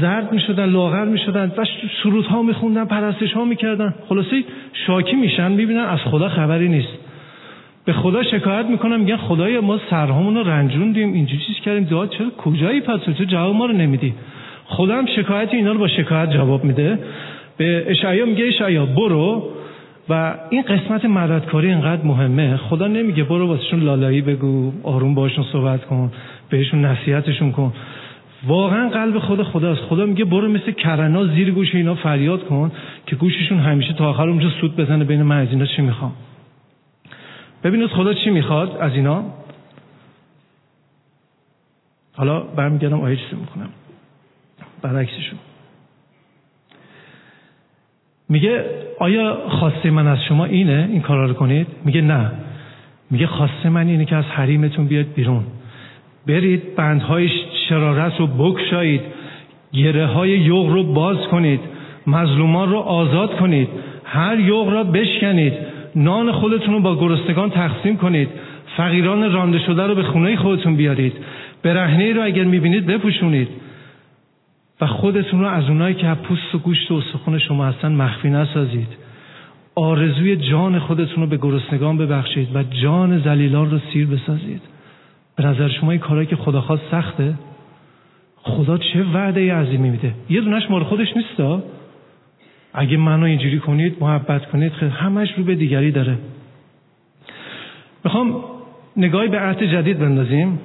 [0.01, 1.65] زرد می‌شدن لاغر می‌شدن و
[2.03, 3.95] سرودها میخوندن پرستش ها می‌کردن.
[4.09, 4.45] خلاصه
[4.87, 6.99] شاکی میشن می‌بینن از خدا خبری نیست.
[7.87, 11.85] به خدا شکایت می‌کنم میگن خدایا ما سرهامون رو رنجوندیم اینجوری چیز کردیم.
[11.85, 14.15] دعا چرا کجایی پس تو؟ جواب ما رو نمیدی.
[14.65, 16.99] خدا هم شکایت اینا رو با شکایت جواب میده.
[17.57, 19.49] به اشعیا میگه اشعیا برو.
[20.09, 22.57] و این قسمت مددکاری اینقدر مهمه.
[22.57, 26.13] خدا نمیگه برو واسهشون لالایی بگو آروم باشون صحبت کن
[26.51, 27.73] بهشون نصیحتشون کن.
[28.47, 29.81] واقعا قلب خدا خداست.
[29.81, 32.73] خدا میگه برو مثل کرنا زیر گوش اینا فریاد کن
[33.07, 36.13] که گوششون همیشه تا آخر اونجا سود بزنه بین من از اینا چی می‌خوام.
[37.67, 39.25] ببینید خدا چی می‌خواد از اینا؟
[42.17, 43.69] حالا برمیگردم آیه چیزی می‌کنم
[44.83, 45.39] برعکسشون.
[48.29, 48.65] میگه
[48.99, 52.31] آیا خواسته من از شما اینه؟ این کارا رو کنید؟ میگه نه.
[53.11, 55.45] میگه خواسته من اینه که از حریمتون بیاد بیرون.
[56.27, 57.31] برید بندهای
[57.69, 59.01] شرارت رو بکشایید.
[59.73, 61.61] گره های یوغ رو باز کنید.
[62.07, 63.69] مظلومان رو آزاد کنید.
[64.05, 65.76] هر یوغ را بشکنید.
[65.97, 68.29] نان خودتون رو با گرستگان تقسیم کنید.
[68.77, 71.13] فقیران رانده شده رو به خونه خودتون بیارید.
[71.63, 73.49] برهنه رو اگر می‌بینید بپوشونید.
[74.81, 78.89] و خودتون رو از اونایی که پوست و گوشت و استخون شما هستن مخفی نسازید.
[79.75, 84.63] آرزوی جان خودتون رو به گرسنگان ببخشید و جان زلیلان رو سیر بسازید.
[85.37, 87.35] به نظر شما این کارهایی که خدا خواست سخته؟
[88.37, 91.63] خدا چه وعده عظیمی میده؟ یه دونش مال خودش نیستا
[92.79, 96.19] اگه منو اینجوری کنید محبت کنید خیلی همش رو به دیگری داره.
[98.05, 98.45] می‌خوام
[98.97, 100.59] نگاهی به عهد جدید بندازیم.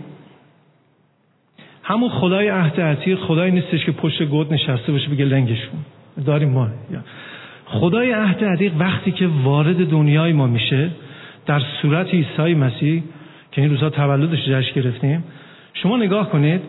[1.84, 5.80] همون خدای عهد عتیق خدای نیستش که پشت گود نشسته باشه بگه لنگشون.
[6.26, 6.68] داریم ما.
[7.66, 10.90] خدای عهد عتیق وقتی که وارد دنیای ما میشه
[11.46, 13.04] در صورت عیسی مسیح
[13.52, 15.24] که این روزها تولدش جشن گرفتیم
[15.74, 16.62] شما نگاه کنید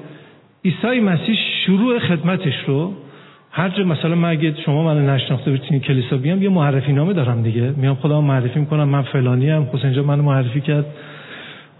[0.65, 2.95] عیسی مسیح شروع خدمتش رو
[3.55, 7.43] هر جا مثلا من اگه شما منو نشناخته باشین کلیسا بیام یه معرفی نامه دارم
[7.43, 7.75] دیگه.
[7.77, 8.89] میام خودم معرفی می‌کنم.
[8.89, 9.69] من فلانی ام.
[9.73, 10.87] حسین اینجا منو معرفی کرد.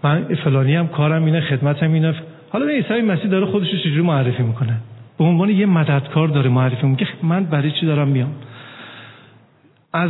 [0.03, 0.87] من فلانی ام.
[0.87, 2.13] کارم اینه خدمتم اینه.
[2.49, 4.73] حالا به عیسی مسیح داره خودش رو معرفی می‌کنه؟
[5.17, 7.07] به عنوان یه مددکار داره معرفی می‌کنه.
[7.23, 8.31] من برای چی دارم میام؟
[9.93, 10.09] از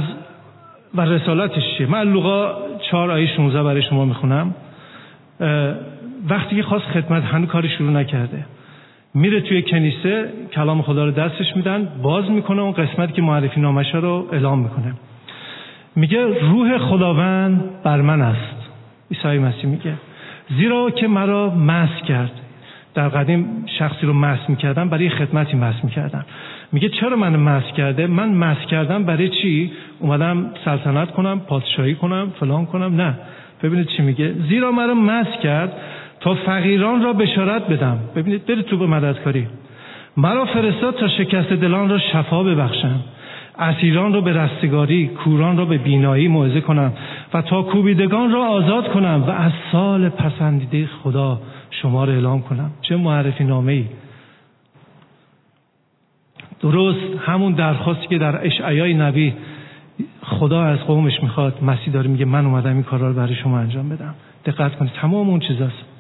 [0.96, 2.56] و رسالتش چیه؟ من لوقا
[2.92, 4.56] 4 آیه 16 برای شما می‌خونم.
[6.30, 8.46] وقتی که خواست خدمت هنوز کاری شروع نکرده.
[9.16, 13.98] میره توی کنیسه کلام خدا رو دستش میدن باز می‌کنه اون قسمتی که معرفی نامشه
[13.98, 14.94] رو اعلام می‌کنه.
[15.96, 18.70] میگه روح خداوند بر من است.
[19.12, 19.94] عیسی مسیح میگه.
[20.58, 22.32] زیرا که مرا مس کرد.
[22.94, 26.26] در قدیم شخصی رو مس می‌کردم برای خدمتی مس می‌کردم
[26.72, 32.34] میگه چرا من مس کرده؟ من مس کردم برای چی؟ اومدم سلطنت کنم پادشاهی کنم
[32.40, 33.02] فلان کنم.
[33.02, 33.14] نه.
[33.64, 34.34] ببینید چی میگه.
[34.50, 35.74] زیرا مرا مس کرد
[36.24, 38.00] تا فقیران را بشارت بدم.
[38.16, 39.48] ببینید برید تو به مددکاری.
[40.18, 43.00] مرا فرستاد تا شکست دلان را شفا ببخشم.
[43.60, 46.94] اسیران را به رستگاری کوران را به بینایی موعظه کنم
[47.34, 52.72] و تا کوبیدگان را آزاد کنم و از سال پسندیده خدا شما را اعلام کنم.
[52.82, 53.86] چه معرفی نامه ای
[56.62, 59.34] درست همون درخواستی که در اشعیای نبی
[60.22, 61.64] خدا از قومش می‌خواد.
[61.64, 64.16] مسیح داره میگه من اومدم این کارا رو برای شما انجام بدم.
[64.46, 65.93] دقت کنید تمام اون چیزاست.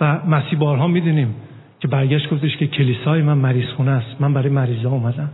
[0.00, 1.34] و مسیح بارها می‌دونیم
[1.80, 4.16] که برگشت گفتش که کلیسای من مریض خونه است.
[4.20, 5.30] من برای مریضا اومدم.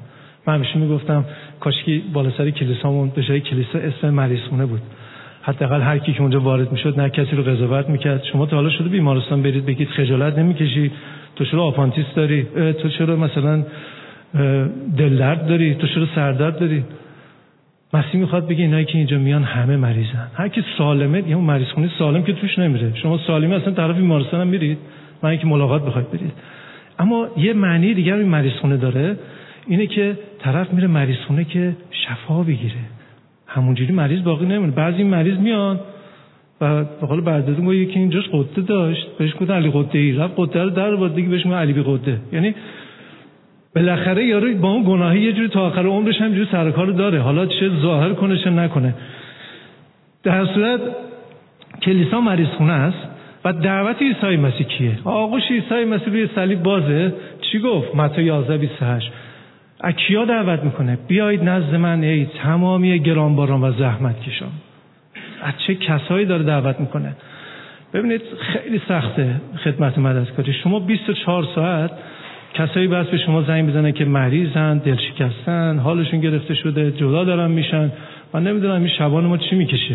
[0.47, 1.25] من همیشه می‌گفتم
[1.61, 4.81] کاشکی بالا سر کلیسامون به جای کلیسا اسم مریض خونه بود.
[5.43, 8.25] حداقل هر کی که اونجا وارد می‌شد نه کسی رو قضاوت می‌کرد.
[8.33, 10.91] شما تا حالا شده بیمارستان برید بگید خجالت نمی‌کشی
[11.37, 12.47] تو چرا آپانتیس داری؟
[12.83, 13.65] تو چرا مثلا
[14.97, 16.85] دل درد داری؟ تو چرا سردرد داری؟
[17.95, 20.29] مسیح می‌خواد بگه اینایی که اینجا میان همه مریضن.
[20.35, 22.93] هر کی سالمه یه مریض خونه سالم که توش نمیره.
[22.95, 24.79] شما سالمی اصلا طرف بیمارستان هم میرید.
[25.23, 26.33] من اینکه ملاقات بخواید برید.
[26.99, 29.17] اما یه معنی دیگه این مریض خونه داره
[29.67, 32.75] اینه که طرف میره مریض خونه که شفا بگیره.
[33.47, 34.73] همونجوری مریض باقی نمونه.
[34.73, 35.81] بعضی مریض میان
[36.61, 39.07] و به قول بردادون یکی اینجاش قده داشت.
[39.19, 42.21] بهش گفت علی قده ای رفت قده رو در بود دیگه بهش علی بی قده
[42.33, 42.55] یعنی
[43.77, 47.21] بالاخره یارو با اون گناهی یه جوری تا آخر عمرش هم جوری سر کار داره.
[47.21, 48.95] حالا چه ظاهر کنه چه نکنه.
[50.23, 50.81] در صورت
[51.83, 53.09] کلیسا مریض خونه است
[53.45, 57.13] و دعوت عیسی مسیح کیه؟ آغوش عیسی مسیح روی صلیب بازه.
[57.41, 59.13] چی گفت؟ متی 11 28
[59.97, 64.51] کیا دعوت می‌کنه؟ بیایید نزد من ای تمامی گرانباران و زحمت کشان
[65.43, 67.13] از چه کسایی داره دعوت می‌کنه؟
[67.95, 70.53] ببینید خیلی سخته خدمت مددکاری.
[70.53, 71.91] شما 24 ساعت
[72.59, 77.51] کسایی بس به شما زنگ بزنه که مریضن دل شکستن حالشون گرفته شده جدا دارن
[77.51, 77.93] میشن.
[78.35, 79.95] من نمی‌دونم این شبان ما چی می‌کشه.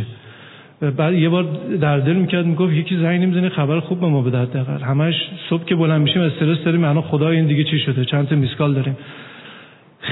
[0.97, 1.45] بعد یه بار
[1.81, 5.13] در دل می‌کرد می‌گفت یکی زنگ نمی‌زنه خبر خوب به ما بده دقیقا همش
[5.49, 8.73] صبح که بلند میشیم استرس داریم الان خدا این دیگه چی شده؟ چند تا میسکال
[8.73, 8.97] داریم.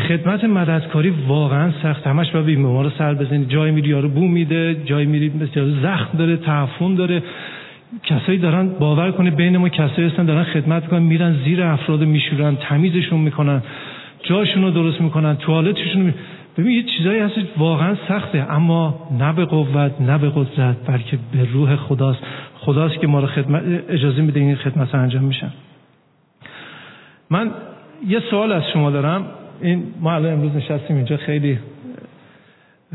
[0.07, 2.07] خدمت مددکاری واقعا سخت.
[2.07, 3.45] همش باید بیمار سر بزنی.
[3.45, 7.23] جای میری یارو بو میده جای میری مثل زخم داره تعفن داره.
[8.03, 12.55] کسایی دارن باور کنه بین ما کسایی هستن دارن خدمت کنن میرن زیر افراد میشورن
[12.55, 13.61] تمیزشون می‌کنن
[14.23, 16.13] جاشون رو درست می‌کنن توالتشون می...
[16.57, 21.47] ببین یه چیزایی هست واقعا سخته اما نه به قوت نه به قدرت بلکه به
[21.53, 22.19] روح خداست.
[22.59, 25.51] خداست که ما رو خدمت اجازه میده این خدمت انجام میشن
[27.29, 27.51] من
[28.07, 29.25] یه سوال از شما دارم.
[29.61, 31.59] این ما الان امروز نشستیم اینجا خیلی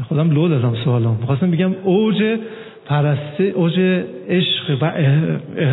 [0.03, 2.39] خودم لو دادم سوالم می‌خواستم بگم اوج
[2.87, 3.79] پرسته اوج
[4.29, 4.93] عشق و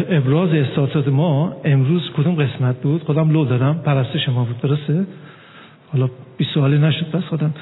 [0.09, 5.05] ابراز احساسات ما امروز کدوم قسمت بود؟ خودم لو دادم پرسته شما بود درسته؟
[5.93, 7.53] حالا بی سوالی نشد بس خودم.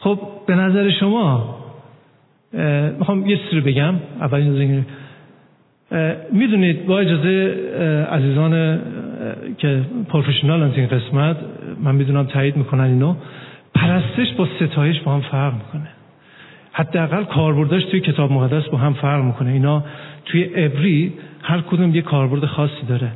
[0.00, 1.56] خب به نظر شما
[2.98, 3.94] می‌خوام یه چیزی بگم.
[4.20, 4.84] اولین
[6.32, 7.54] می‌دونید با اجازه
[8.10, 8.80] عزیزان
[9.58, 11.36] که پروفشنال از این قسمت
[11.82, 13.14] من می‌دونم تایید می‌کنن اینو.
[13.74, 15.88] پرستش با ستایش با هم فرق می‌کنه.
[16.76, 19.50] حداقل کاربردش توی کتاب مقدس با هم فرق می‌کنه.
[19.50, 19.84] اینا
[20.24, 21.12] توی ابری
[21.42, 23.12] هر کدوم یه کاربرد خاصی داره.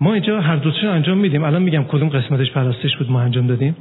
[0.00, 1.44] ما اینجا هر دوتاشو انجام میدیم.
[1.44, 3.76] الان میگم کدوم قسمتش پرستش بود ما انجام دادیم.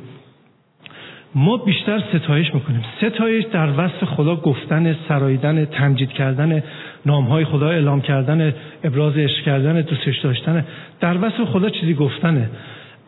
[1.36, 2.82] ما بیشتر ستایش می‌کنیم.
[2.98, 6.64] ستایش در وصف خدا گفتن سراییدن تمجید کردن
[7.06, 10.66] نامهای خدا اعلام کردن ابراز عشق کردن دوستش داشتن.
[11.00, 12.50] در وصف خدا چیزی گفتنه.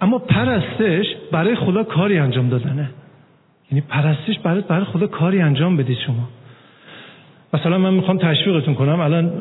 [0.02, 2.90] اما پرستش برای خدا کاری انجام دادنه.
[3.72, 6.30] یعنی پرستش برای برای خدا کاری انجام بدید شما.
[7.54, 9.00] مثلا من می‌خوام تشویقتون کنم.
[9.00, 9.32] الان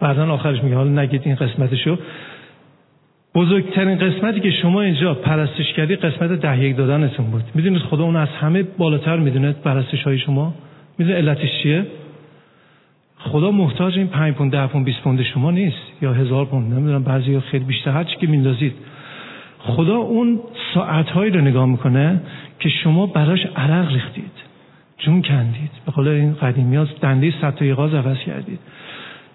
[0.00, 1.98] بعدا آخرش میگه حالا نگید این قسمتشو.
[3.34, 7.42] بزرگترین قسمتی که شما اینجا پرستش کردی قسمت ده یک دادنتون بود.
[7.54, 10.54] می‌دونید خدا اون از همه بالاتر می‌دونه پرستش های شما.
[10.98, 11.86] می‌دونید علتش چیه؟
[13.18, 15.76] خدا محتاج این 5 پوند 10 پوند 20 پوند شما نیست.
[16.02, 17.90] یا هزار پوند نمی‌دونم بعضی خیلی بیشتر.
[17.90, 18.74] هر چی که میندازید.
[19.58, 20.40] خدا اون
[20.74, 22.20] ساعتهایی رو نگاه می‌کنه
[22.60, 24.32] که شما براش عرق ریختید.
[24.98, 25.70] جون کندید.
[25.86, 28.58] به قول این قدیمی ها دنده ستایی غاز عوض کردید.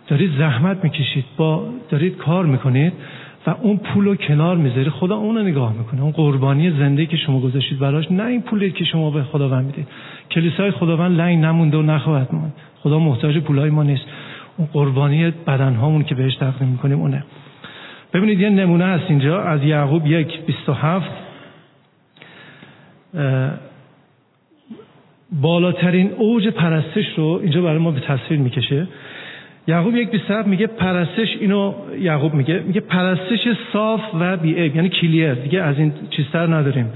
[0.07, 1.25] دارید زحمت می‌کشید.
[1.37, 2.93] با دارید کار می‌کنید
[3.47, 6.01] و اون پول رو کنار می‌ذاری خدا اون رو نگاه می‌کنه.
[6.01, 9.87] اون قربانی زنده که شما گذاشتید براش نه این پولی که شما به خداوند می‌دید.
[10.31, 14.05] کلیسای خداوند لنگ نمونده و نخواهد ماند خدا محتاج پولای ما نیست.
[14.57, 17.23] اون قربانی بدنهامون که بهش تقدیم می‌کنیم اونه.
[18.13, 19.41] ببینید یه نمونه هست اینجا.
[19.41, 21.24] از یعقوب یک بیست و هفت.
[25.41, 28.87] بالاترین اوج پرستش رو اینجا برای ما به تصویر می‌کشه.
[29.67, 35.33] یعقوب یک بیست میگه پرستش اینو یعقوب میگه میگه پرستش صاف و بیعیب یعنی کلیر.
[35.33, 36.89] دیگه از این چیزتر نداریم.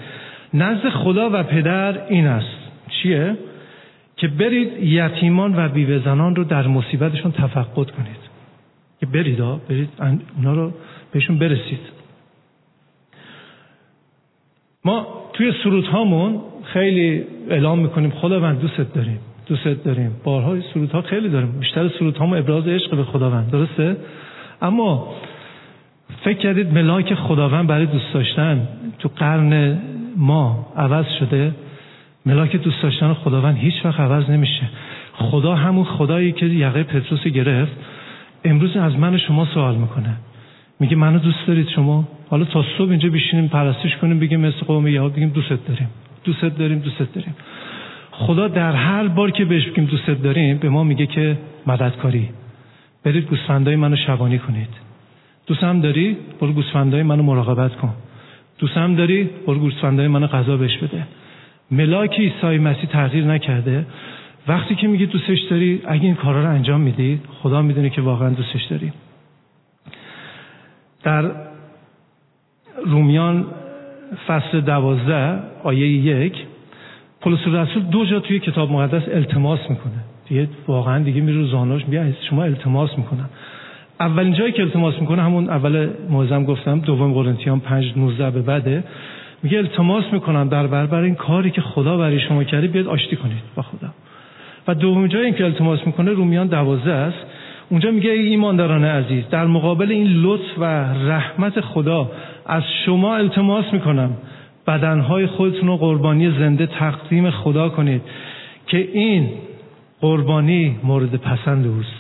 [0.54, 2.58] نزد خدا و پدر این است.
[2.90, 3.38] چیه؟
[4.18, 8.30] که برید یتیمان و بیوه زنان رو در مصیبتشون تفقد کنید.
[9.00, 9.90] که برید ها برید
[10.38, 10.72] اونا رو
[11.12, 11.80] بهشون برسید.
[14.86, 20.12] ما توی سرود هامون خیلی اعلام می‌کنیم خداوند دوست داریم دوست داریم.
[20.24, 21.60] بارها سرود ها خیلی داریم.
[21.60, 23.98] بیشتر سرود هامون ابراز عشق به خداوند درسته؟
[24.62, 25.14] اما
[26.24, 28.68] فکر کردید ملاک خداوند برای دوست داشتن
[29.00, 29.78] تو قرن
[30.18, 31.52] ما عوض شده؟
[32.26, 34.70] ملاک دوست داشتن خداوند هیچ وقت عوض نمیشه.
[35.14, 37.72] خدا همون خدایی که یقه پتروس گرفت
[38.46, 40.16] امروز از من شما سوال می‌کنه.
[40.80, 42.08] میگه منو دوست دارید شما.
[42.30, 45.90] حالا تا صبح اینجا بشینیم پرستش کنیم بگیم مثل قوم یهود بگیم دوست داریم.
[46.24, 47.36] دوست داریم دوست داریم.
[48.12, 51.38] خدا در هر بار که بهش بگیم دوست داریم به ما میگه که
[51.68, 52.30] مددکاری.
[53.04, 54.70] برید گوسفندای منو شبانی کنید.
[55.48, 57.94] دوست هم داری؟ برو گوسفندای منو مراقبت کن.
[58.58, 61.04] دوست هم داری؟ برو گوسفندای منو غذا بهش بده.
[61.72, 63.86] ملاک عیسی مسیح تغییر نکرده.
[64.48, 68.30] وقتی که میگه دوستش داری اگه این کارا رو انجام میدی خدا می‌دونه که واقعا
[68.30, 68.92] دوستش داری.
[71.04, 71.32] در
[72.86, 73.46] رومیان
[74.28, 76.34] فصل دوازده آیه یک
[77.22, 80.04] پولس رسول دو جا توی کتاب مقدس التماس می‌کنه.
[80.30, 83.30] دیگه واقعا دیگه میره زاناش میگه شما التماس می‌کنم.
[84.00, 88.84] اولین جایی که التماس می‌کنه همون اول موزم گفتم دوم قرنتیان 5 19 به بعده.
[89.44, 93.42] میگه التماس می‌کنم در برابر این کاری که خدا برای شما کرده بیاد آشتی کنید
[93.56, 93.90] با خدا.
[94.68, 97.18] و دوم جایی که التماس می‌کنه رومیان دوازده است.
[97.70, 102.12] اونجا میگه ای ایمانداران عزیز در مقابل این لطف و رحمت خدا
[102.46, 104.18] از شما التماس می‌کنم.
[104.68, 108.02] بدنهای خودتون رو قربانی زنده تقدیم خدا کنید
[108.68, 109.30] که این
[110.02, 112.00] قربانی مورد پسند اوست.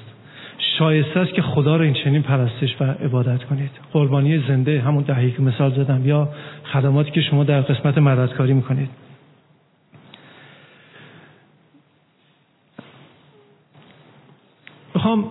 [0.77, 3.71] شایسته است که خدا رو این چنین پرستش و عبادت کنید.
[3.93, 6.29] قربانی زنده همون دهی که مثال زدم یا
[6.73, 8.89] خدماتی که شما در قسمت مددکاری می‌کنید.
[14.95, 15.25] می‌خوام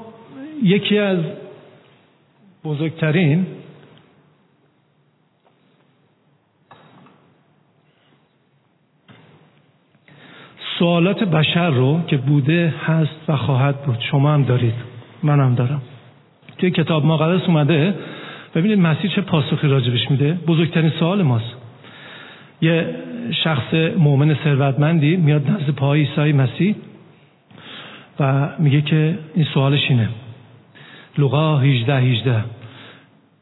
[0.68, 1.18] یکی از
[2.64, 3.46] بزرگترین
[10.78, 13.98] سوالات بشر رو که بوده هست و خواهد بود.
[14.10, 14.74] شما هم دارید.
[15.22, 15.82] منم دارم.
[16.58, 17.94] توی کتاب مقدس اومده.
[18.54, 20.32] ببینید مسیح چه پاسخی راجبش میده.
[20.46, 21.56] بزرگترین سوال ماست.
[22.60, 22.94] یه
[23.44, 26.74] شخص مؤمن ثروتمندی میاد نزد پای عیسی مسیح
[28.20, 30.08] و میگه که این سوالش اینه.
[31.18, 32.44] لوقا 18 18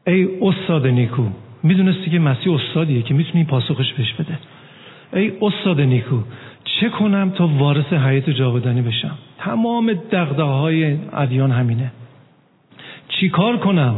[0.07, 1.23] ای استاد نیکو
[1.63, 4.37] می‌دونستی که مسیح استادیه که می‌تونی پاسخش بهش بده.
[5.13, 6.19] ای استاد نیکو
[6.63, 11.91] چه کنم تا وارث حیات جاودانی بشم؟ تمام دقده های ادیان همینه.
[13.09, 13.95] چی کار کنم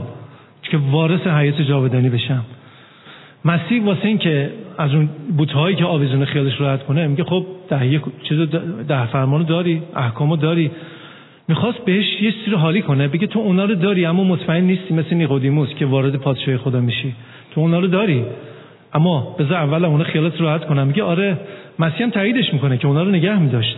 [0.63, 2.45] که وارث حیات جاودانی بشم؟
[3.45, 8.01] مسیح واسه این که از اون بوتهایی که آویزون خیالش راحت کنه میگه خب ده
[8.23, 8.39] چیز
[8.87, 10.71] ده فرمانو داری احکامو داری.
[11.49, 15.15] می‌خواست بهش یه رو حالی کنه بگه تو اونا رو داری اما مطمئن نیستی مثل
[15.15, 17.13] نیقودیموس که وارد پادشاهی خدا میشی.
[17.51, 18.25] تو اونا رو داری.
[18.93, 21.37] اما بذار اول اونا خیالت راحت کنم میگه آره
[21.79, 23.77] مسیح هم تاییدش می‌کنه که اونا رو نگه میداشت.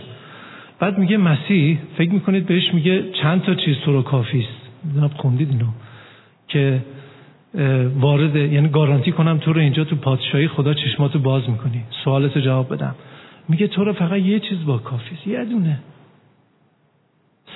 [0.80, 5.48] بعد میگه مسیح فکر می‌کنید بهش میگه چند تا چیز تو رو کافیست می‌دونم خوندید
[5.48, 5.66] اینو.
[6.48, 6.80] که
[8.00, 11.82] وارد یعنی گارانتی کنم تو رو اینجا تو پادشاهی خدا چشماتو باز می‌کنی.
[12.04, 12.94] سوالتو جواب بدم.
[13.48, 15.78] میگه تو رو فقط یه چیز با کافیست یه دونه.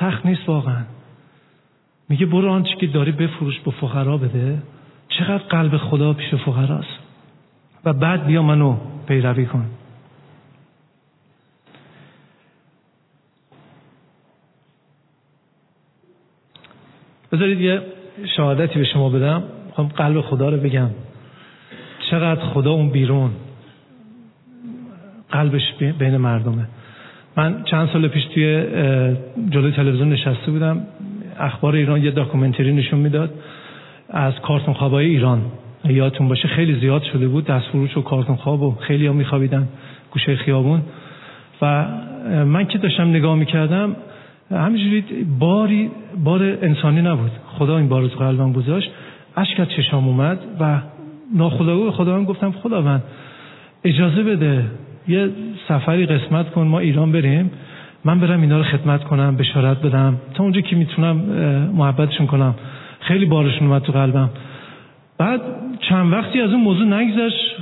[0.01, 0.85] سخت نیست واقعا.
[2.09, 4.63] میگه برو آنچه که داری بفروش به فقرا بده.
[5.09, 6.99] چقدر قلب خدا پیش فقراست.
[7.85, 9.67] و بعد بیا منو پیروی کن.
[17.33, 17.83] بذارید یه
[18.37, 19.43] شهادتی به شما بدم.
[19.67, 20.91] می‌خوام قلب خدا رو بگم.
[22.11, 23.31] چقدر خدا اون بیرون.
[25.31, 26.69] قلبش بین مردمه.
[27.37, 28.67] من چند سال پیش توی
[29.51, 30.81] جلوی تلویزیون نشسته بودم.
[31.39, 33.31] اخبار ایران یه داکومنتری نشون می‌داد
[34.11, 35.41] از کارتون خوابای ایران.
[35.85, 39.69] یادتون باشه خیلی زیاد شده بود دست فروش و کارتون خواب و خیلی ها میخوابیدن
[40.11, 40.83] گوشه خیابون.
[41.63, 41.87] و
[42.45, 43.97] من که داشتم نگاه می‌کردم
[44.51, 45.05] همینجوری
[45.39, 45.91] باری
[46.25, 47.31] بار انسانی نبود.
[47.59, 48.91] خدا این بار رو قلبم گذاشت.
[49.37, 50.81] اشک از چشام اومد و
[51.35, 53.03] ناخداگاه به خداوند گفتم خداوند
[53.85, 54.65] اجازه بده
[55.09, 55.29] یه
[55.69, 57.51] سفری قسمت کن ما ایران بریم.
[58.05, 60.17] من برم اینا رو خدمت کنم بشارت بدم.
[60.35, 61.17] تا اونجا که می‌تونم
[61.75, 62.55] محبتشون کنم.
[63.01, 64.31] خیلی بارشون اومد تو قلبم.
[65.19, 65.41] بعد
[65.89, 67.57] چند وقتی از اون موضوع نگذشت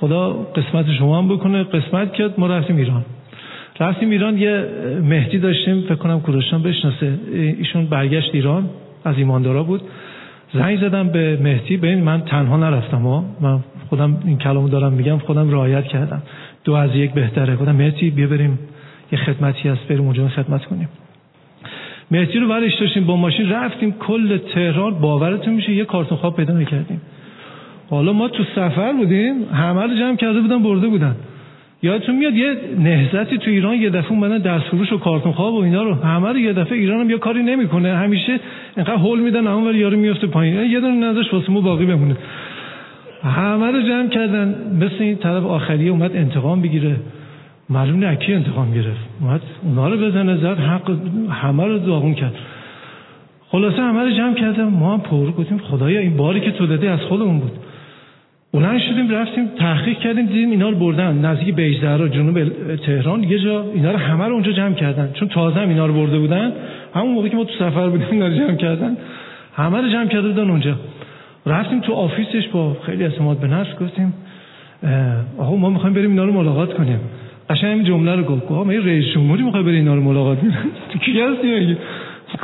[0.00, 1.62] خدا قسمت شما هم بکنه.
[1.62, 3.04] قسمت کرد ما رفتیم ایران.
[3.80, 4.66] رفتیم ایران یه
[5.02, 7.18] مهدی داشتیم فکر کنم کوروشان بشناسه.
[7.58, 8.68] ایشون برگشت ایران
[9.04, 9.80] از ایماندارا بود.
[10.54, 15.18] زنگ زدم به مهدی به من تنها نرفتم ها من خودم این کلامو دارم میگم
[15.18, 16.22] خودم رعایت کردم.
[16.64, 17.56] دو از یک بهتره.
[17.56, 18.58] گفتم مهدی بیا بریم
[19.12, 20.88] یه خدمتی هست بریم اونجا خدمت کنیم.
[22.10, 23.50] مهدی رو برش داشتیم با ماشین.
[23.50, 27.00] رفتیم کل تهران باورتون میشه یه کارتون خواب پیدا می‌کردیم
[27.90, 31.16] حالا ما تو سفر بودیم همه رو جمع کرده بودن برده بودن.
[31.82, 35.62] یادتون میاد یه نهزتی تو ایران یه دفعه اومدن دست فروش و کارتون خواب و
[35.62, 35.94] اینا رو.
[35.94, 37.96] همه رو یه دفعه ایران هم یه کاری نمی‌کنه.
[37.96, 38.40] همیشه
[38.76, 40.70] اینقدر هول میدن ولی یارو میفته پایین.
[40.70, 42.16] یه دونه نذاش واسه ما باقی بمونه.
[43.22, 44.54] همه رو جمع کردن.
[44.80, 46.96] مثل این طرف آخریه اومد انتقام بگیره.
[47.70, 49.00] معلوم نه کی انتقام گرفت.
[49.20, 50.96] اومد اونا رو بزنه زد حق
[51.30, 52.34] همه رو داغون کرد.
[53.48, 56.86] خلاصه همه رو جمع کردم ما هم پر گفتیم خدایا این باری که تو دادی
[56.86, 57.52] از خودمون بود.
[58.52, 61.24] بلند شدیم رفتیم تحقیق کردیم دیدیم اینا رو بردن.
[61.24, 65.10] نزدیک بیجدرا جنوب تهران یه جا اینا رو همه رو اونجا جمع کردن.
[65.12, 66.52] چون تازه هم اینا رو برده بودن.
[66.94, 68.96] همون موقعی که ما تو سفر بودیم اینا رو جمع کردن.
[69.56, 70.76] همه رو جمع کرده بودن اونجا.
[71.46, 74.14] رفتیم تو آفیسش با خیلی اعتماد به نفس گفتیم
[75.38, 77.00] آقا ما می‌خوایم بریم اینا رو ملاقات کنیم.
[77.50, 78.42] قشنگ این جمله رو گفت.
[78.42, 80.56] آقا ما رئیس جمهوری می‌خوای بری اینا رو ملاقات کنیم؟
[81.04, 81.76] کی هستی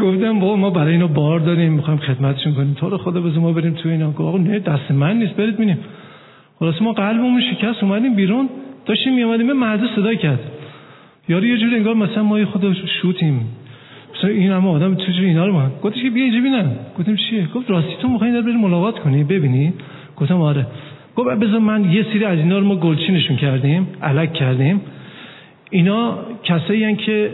[0.00, 2.74] گفتم بابا ما برای اینا بار داریم می‌خوایم خدمتشون کنیم.
[2.74, 4.10] تو رو خدا بزن ما بریم تو اینا.
[4.10, 5.78] گفت آقا نه دست من نیست برید ببینیم
[6.58, 8.48] خلاص ما قلبمون شکست اومدیم بیرون
[8.86, 10.40] داشتیم میومدیم به مرد صدا کرد.
[11.28, 13.40] یارو یه جوری انگار مثلا ما خود شوتیم.
[14.18, 17.46] مثلا این هم آدم چجوری اینا رو ما گفتش که بیا اینجا ببینم گفتم چیه؟
[17.54, 19.72] گفت راستی تو می‌خوای بریم ملاقات کنی ببینی؟
[20.16, 20.66] گفتم آره.
[21.16, 24.80] گفت بذار من یه سری از اینا رو ما گلچینشون کردیم الک کردیم.
[25.70, 27.30] اینا کسایی که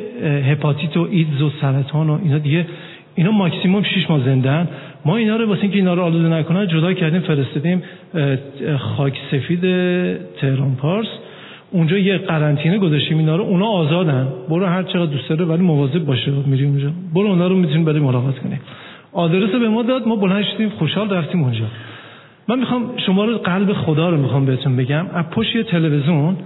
[0.50, 2.66] هپاتیت و ایدز و سرطان و اینا دیگه
[3.14, 4.68] اینا ماکسیموم 6 ماه زندن.
[5.04, 7.82] ما اینا رو واسه اینکه اینا رو آلوده نکنن جدا کردیم فرستادیم
[8.78, 9.60] خاک سفید
[10.40, 11.06] تهران پارس.
[11.74, 14.28] اونجا یه قرنطینه گذاشتیم اینا رو اونا آزادن.
[14.48, 16.90] برو هر چقدر دوست داره ولی مواظب باشه میری اونجا.
[17.14, 18.60] برو اونا رو می‌تونیم بریم ملاقات کنیم.
[19.12, 21.64] آدرس به ما داد ما بلند شدیم خوشحال رفتیم اونجا.
[22.48, 25.06] من می‌خوام شما رو قلب خدا رو می‌خوام بهتون بگم.
[25.14, 26.36] از پشت تلویزیون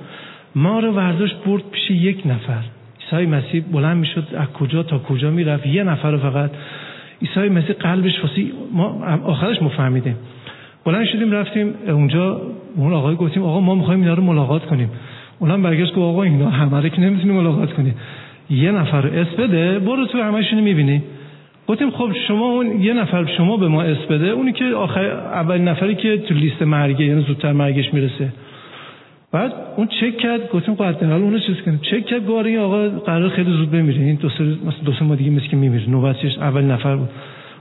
[0.54, 2.62] ما رو ورداش برد پیش یک نفر.
[3.12, 6.50] عیسی مسیح بلند می‌شد از کجا تا کجا می‌رفت؟ یه نفر رو فقط.
[7.22, 8.42] عیسی مسیح قلبش واسه
[8.74, 10.16] ما آخرش مفهمیدیم
[10.84, 12.40] بلند شدیم رفتیم اونجا
[12.76, 14.90] اون آقای گفتیم آقا ما می‌خوایم اینا رو ملاقات کنیم.
[15.38, 17.92] اونم برگشت گفت آقا اینا همه رو که نمی‌تونی ملاقات کنی.
[18.50, 21.02] یه نفر اس بده برو تو همشونو می‌بینی.
[21.68, 25.58] گفتیم خب شما اون یه نفر شما به ما اسم بده اونی که آخر اول
[25.58, 28.32] نفری که تو لیست مرگه یعنی زودتر مرگش می‌رسه.
[29.32, 31.80] بعد اون چک کرد گفتیم خب حداقل اونو چیز کنیم.
[31.82, 34.00] چک کرد گواره آقا قرار خیلی زود بمیره.
[34.00, 35.90] این دو سه مثلا دو سه ماه دیگه مثل که میمیره.
[35.90, 37.08] نوبتش اول نفر بود.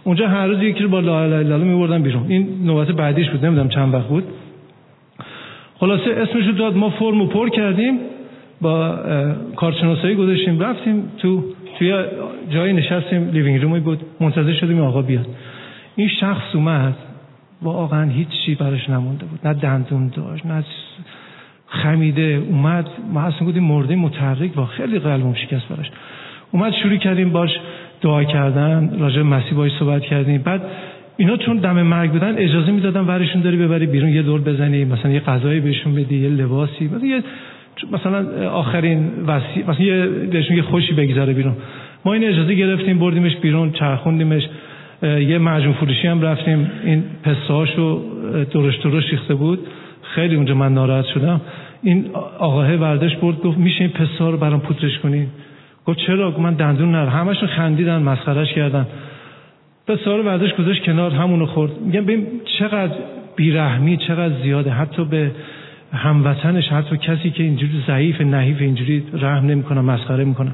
[0.03, 2.25] اونجا هر روز یکی رو با لا اله الا الله میبردن بیرون.
[2.27, 4.23] این نوبت بعدیش بود نمی‌دونم چند وقت بود.
[5.79, 7.99] خلاصه اسمشو داد ما فرمو پر کردیم
[8.61, 8.99] با
[9.55, 11.43] کارشناسایی گذاشتیم رفتیم تو
[11.79, 12.03] توی
[12.49, 15.25] جایی نشستیم لیوینگ رومی بود منتظر شدیم آقا بیاد.
[15.95, 16.95] این شخص اومد
[17.61, 20.63] واقعا هیچ چی براش نمونده بود نه دندون داشت نه
[21.67, 25.91] خمیده اومد ما اصلا گفتیم مرده متحرک و خیلی قلبم شکست براش.
[26.51, 27.59] اومد شروع کردیم باش
[28.01, 30.41] دعا کردن راجع مسیح باش صحبت کردیم.
[30.41, 30.61] بعد
[31.17, 35.11] اینا چون دم مرگ بودن اجازه می‌دادن ورشون داری ببری بیرون یه دور بزنی مثلا
[35.11, 37.23] یه غذایی بهشون بدی یه لباسی مثلا یه
[37.91, 41.53] مثلا آخرین وسی مثلا یه بهشون یه خوشی بگذاره بیرون.
[42.05, 44.47] ما این اجازه گرفتیم بردیمش بیرون چرخوندیمش
[45.03, 46.71] یه مجموع فروشی هم رفتیم.
[46.83, 48.01] این پساشو
[48.51, 49.59] درشت درشت ریخته بود.
[50.01, 51.41] خیلی اونجا من ناراحت شدم.
[51.83, 52.05] این
[52.39, 55.27] آقاه وردش برد گفت میشه این پسا رو برام پودرش کنی؟
[55.85, 58.85] گفت چرا؟ من دندون نر همشون خندیدن مسخرش کردن.
[59.87, 61.71] پسا رو وردش گذاشت کنار همونو خورد.
[61.81, 62.27] میگم ببین
[62.59, 62.93] چقدر
[63.35, 64.71] بیرحمی چقدر زیاده.
[64.71, 65.31] حتی به
[65.93, 70.51] هموطنش حتی کسی که اینجوری ضعیف نحیف اینجوری رحم نمی‌کنه مسخره می‌کنه.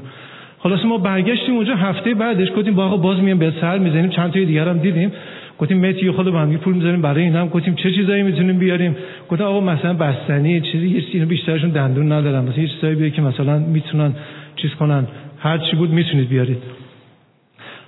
[0.58, 4.08] خلاص ما برگشتیم اونجا هفته بعدش گفتیم با باز میام به سر می‌زنیم.
[4.08, 5.12] چند تا دیگر هم دیدیم.
[5.58, 8.96] گفتیم متی خود با هم پول می‌ذاریم برای هم گفتیم چه چیزایی می‌تونیم بیاریم؟
[9.30, 12.44] گفتم آقا مثلا بستنی چیزی یه چیزی بیشترشون دندون ندارن.
[12.44, 14.12] مثلا یه چیزایی بیارید که مثلا می‌تونن
[14.56, 15.06] چیز کنن.
[15.38, 16.58] هر چی بود می‌تونید بیارید.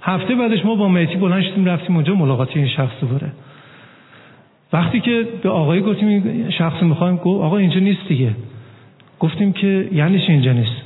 [0.06, 3.32] هفته بعدش ما با مهدی بلند شدیم رفتیم اونجا ملاقات این شخص دوباره
[4.72, 8.30] وقتی که به آقای گفتیم این شخص می‌خوایم گفت آقا اینجا نیست دیگه.
[9.20, 10.82] گفتیم که یعنی اینجا نیست.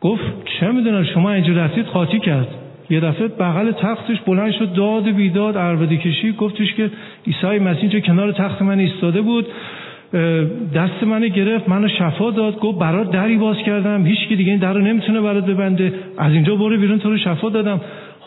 [0.00, 2.48] گفت چه می‌دونم شما اینجا رفتید قاطی کرد.
[2.90, 6.32] یه دفعه بغل تختش بلند شد داد بیداد عربدی کشی.
[6.32, 6.90] گفتش که
[7.26, 9.46] عیسی مسیح اینجا کنار تخت من ایستاده بود.
[10.74, 12.58] دست منو گرفت منو شفا داد.
[12.58, 14.06] گفت برات دری باز کردم.
[14.06, 15.92] هیچ کی دیگه این در رو نمی‌تونه برات ببنده.
[16.18, 17.80] از اینجا برو بیرون تو رو شفا دادم.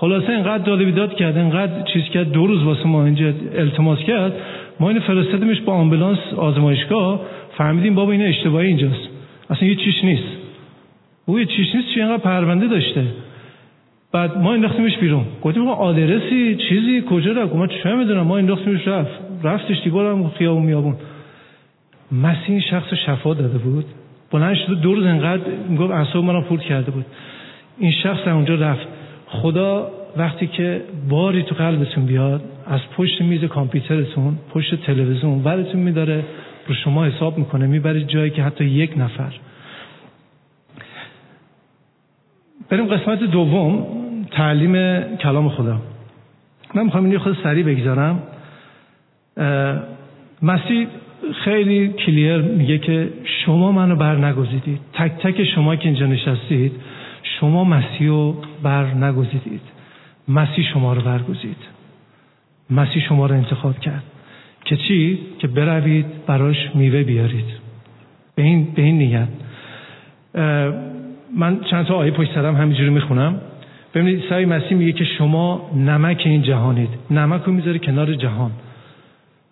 [0.04, 4.34] خلاصه اینقدر داد بیداد کرد اینقدر چیز کرد دو روز واسه ما اینجا التماس کرد.
[4.80, 7.22] ما اینو فرستادیمش با آمبولانس آزمایشگاه.
[7.58, 9.10] فهمیدیم بابا این اشتباهی اینجاست.
[9.50, 10.24] اصلا یه چیش نیست.
[11.26, 13.04] او یه چیش نیست چی اینقدر پرونده داشته.
[14.12, 15.26] بعد ما انداختیمش بیرون.
[15.44, 18.22] گفتیم آدرسی چیزی کجا رفت؟ ما چه می‌دونم.
[18.22, 19.12] ما انداختیمش رفت.
[19.44, 20.96] رفتش دیوار هم خیابون میابون
[22.12, 23.86] مسیح این شخص شفا داده بود.
[24.32, 27.06] بلند شده دو روز انقدر می‌گفت اعصاب منو پورت کرده بود.
[27.80, 28.88] این شخص اونجا رفت.
[29.34, 36.24] خدا وقتی که باری تو قلبتون بیاد از پشت میز کامپیوترتون پشت تلویزیون ورتون میداره
[36.68, 39.34] رو شما حساب می‌کنه می‌برید جایی که حتی یک نفر.
[42.70, 43.86] بریم قسمت دوم
[44.32, 45.82] تعلیم کلام خدا.
[46.76, 48.24] من می‌خوام این خود سریع بگذارم.
[50.42, 50.88] مسیح
[51.44, 56.72] خیلی کلیر میگه که شما منو بر نگذیدید تک تک شما که اینجا نشستید
[57.40, 59.62] شما مسیح رو بر نگذیدید
[60.28, 61.58] مسیح شما رو برگزید.
[62.70, 64.04] مسیح شما رو انتخاب کرد.
[64.66, 67.46] که چی؟ که بروید براش میوه بیارید.
[68.36, 69.28] به این, به این نیت
[71.38, 73.42] من چند تا آیه پشت سرم همینجوری می‌خونم.
[73.94, 76.90] ببینید عیسی مسیح میگه که شما نمک این جهانید.
[77.12, 78.52] نمک رو می‌ذاره کنار جهان.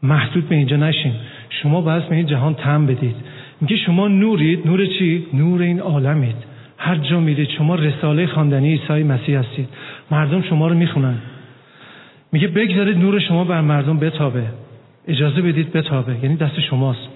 [0.03, 1.13] محدود به اینجا نشین.
[1.49, 3.15] شما باید به این جهان تم بدید.
[3.61, 4.67] میگه شما نورید.
[4.67, 6.50] نور چی؟ نور این عالمید.
[6.83, 9.69] هر جا میرید شما رساله خواندنی عیسی مسیح هستید.
[10.11, 11.15] مردم شما رو می‌خونن.
[12.31, 14.43] میگه بگذارید نور شما بر مردم بتابه.
[15.07, 16.15] اجازه بدید بتابه.
[16.23, 17.09] یعنی دست شماست.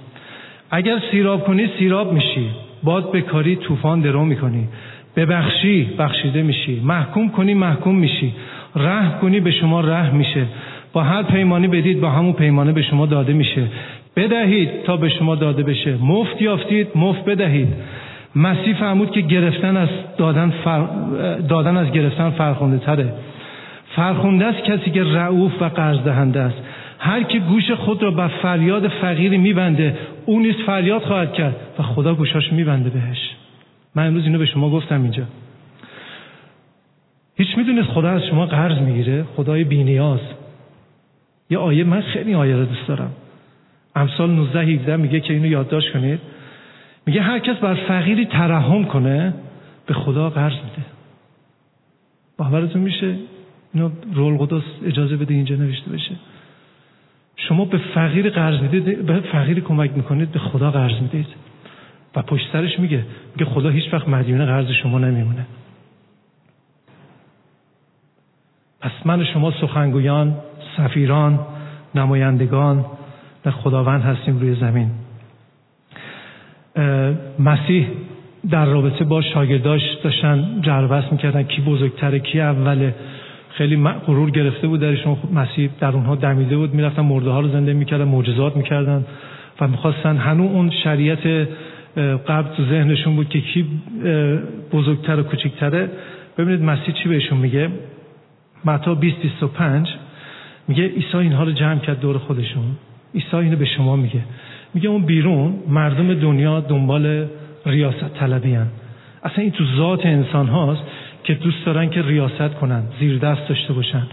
[0.71, 2.49] اگر سیراب کنی سیراب میشی.
[2.83, 4.67] باد بکاری طوفان درو می‌کنی.
[5.15, 6.79] ببخشی بخشیده میشی.
[6.83, 8.33] محکوم کنی محکوم میشی.
[8.75, 10.45] رحم کنی به شما رحم میشه.
[10.93, 13.67] با هر پیمانی بدید با همون پیمانه به شما داده میشه.
[14.15, 15.97] بدهید تا به شما داده بشه.
[16.01, 17.67] مفت یافتید مفت بدهید.
[18.35, 20.53] مسیح فرمود که گرفتن از دادن,
[21.47, 23.13] دادن از گرفتن فرخونده تره.
[23.95, 26.57] فرخونده است کسی که رعوف و قرض دهنده است.
[26.99, 31.83] هر که گوش خود را به فریاد فقیری میبنده او نیست فریاد خواهد کرد و
[31.83, 33.35] خدا گوشاش میبنده بهش.
[33.95, 35.23] من امروز اینو به شما گفتم اینجا.
[37.37, 40.19] هیچ می‌دونید خدا از شما قرض می‌گیره؟ خدای بینیاز.
[41.49, 43.11] یه آیه من خیلی آیه رو دوست دارم.
[43.95, 46.19] امثال 19 17 میگه که اینو یادداشت کنید.
[47.05, 49.33] میگه هر کس بر فقیری ترحم کنه
[49.85, 50.85] به خدا قرض میده.
[52.37, 53.15] باورتون میشه؟
[53.73, 56.15] اینو رول قدس اجازه بده اینجا نوشته بشه.
[57.35, 61.27] شما به فقیر قرض می‌دید به فقیر کمک می‌کنید به خدا قرض می‌دید.
[62.15, 65.45] و پشت سرش میگه میگه خدا هیچ وقت مدیون قرض شما نمیمونه.
[68.81, 70.37] پس من شما سخنگویان
[70.77, 71.39] سفیران
[71.95, 72.85] نمایندگان
[73.45, 74.91] و خداوند هستیم روی زمین.
[77.39, 77.87] مسیح
[78.51, 82.95] در رابطه با شاگرداش داشتن جربس می‌کردن کی بزرگتره کی اوله.
[83.49, 86.73] خیلی غرور گرفته بود درشون مسیح در اونها دمیده بود.
[86.73, 89.05] می‌رفتن مرده ها رو زنده می‌کردن معجزات می‌کردن
[89.61, 91.47] و می‌خواستن هنوز اون شریعت
[92.27, 93.65] قبل تو ذهنشون بود که کی
[94.71, 95.89] بزرگتر و کوچکتره.
[96.37, 97.69] ببینید مسیح چی بهشون میگه؟
[98.65, 99.87] متا 20 25
[100.67, 102.63] میگه عیسی اینها رو جمع کرد دور خودشون.
[103.15, 104.19] عیسی اینو به شما میگه.
[104.75, 107.25] میگه اون بیرون مردم دنیا دنبال
[107.65, 108.67] ریاست طلبی هن.
[109.23, 110.81] اصلا این تو ذات انسان هاست
[111.23, 114.03] که دوست دارن که ریاست کنن زیر دست داشته باشن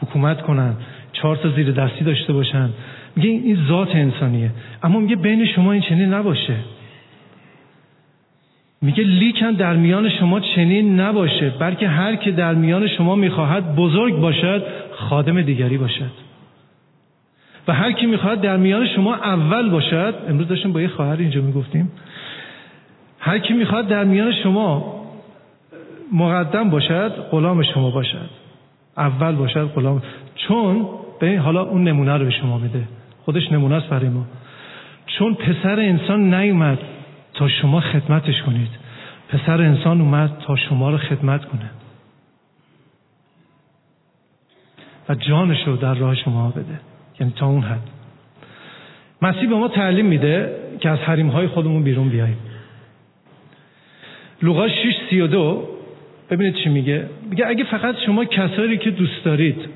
[0.00, 0.74] حکومت کنن
[1.12, 2.70] چهار تا زیر دستی داشته باشن.
[3.16, 4.50] میگه این ذات انسانیه.
[4.82, 6.56] اما میگه بین شما این چنین نباشه.
[8.82, 14.20] میگه لیکن در میان شما چنین نباشه بلکه هر که در میان شما می‌خواهد بزرگ
[14.20, 16.31] باشد خادم دیگری باشد.
[17.68, 21.40] و هر کی می‌خواهد در میان شما اول باشد امروز داشتیم با یه خواهر اینجا
[21.40, 21.92] می‌گفتیم.
[23.18, 25.02] هر کی می‌خواد در میان شما
[26.12, 28.30] مقدم باشد غلام شما باشد.
[28.96, 30.02] اول باشد غلام.
[30.34, 30.88] چون
[31.20, 32.82] به حالا اون نمونه رو به شما میده.
[33.24, 34.26] خودش نمونه است برای ما.
[35.06, 36.78] چون پسر انسان نیومد
[37.34, 38.70] تا شما خدمتش کنید.
[39.28, 41.70] پسر انسان اومد تا شما رو خدمت کنه.
[45.08, 46.91] و جانش رو در راه شما بده.
[47.40, 47.88] اون حد
[49.22, 52.38] مسیح به ما تعلیم میده که از حریم های خودمون بیرون بیاییم.
[54.42, 54.74] لوقا 6
[55.10, 55.68] 32
[56.30, 57.08] ببینید چی میگه.
[57.30, 59.68] میگه اگه فقط شما کسایی که دوست دارید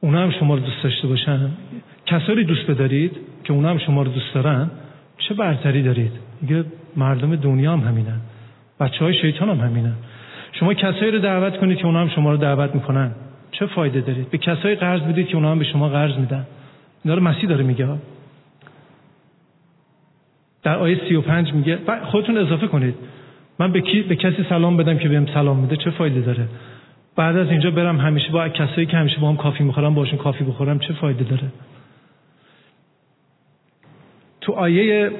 [0.00, 1.50] اونا هم شما رو دوست داشته باشن.
[2.06, 4.70] کسایی دوست بدارید که اونا هم شما رو دوست دارن
[5.18, 6.64] چه برتری دارید؟ میگه
[6.96, 8.20] مردم دنیا هم همینن.
[8.80, 9.94] بچه های شیطان هم همینن.
[10.52, 13.10] شما کسایی رو دعوت کنید که اونا هم شما رو دعوت می‌کنن.
[13.58, 16.46] چه فایده دارید به کسایی قرض بدید که اونا هم به شما قرض میدن.
[17.04, 17.88] اینا رو مسیح داره میگه.
[20.62, 22.94] در آیه 35 میگه خودتون اضافه کنید.
[23.58, 26.48] من به, کی، به کسی سلام بدم که بهم سلام میده چه فایده داره؟
[27.16, 30.44] بعد از اینجا برم همیشه با کسایی که همیشه با هم کافی می‌خورم باشون کافی
[30.44, 31.52] بخورم چه فایده داره؟
[34.40, 35.10] تو آیه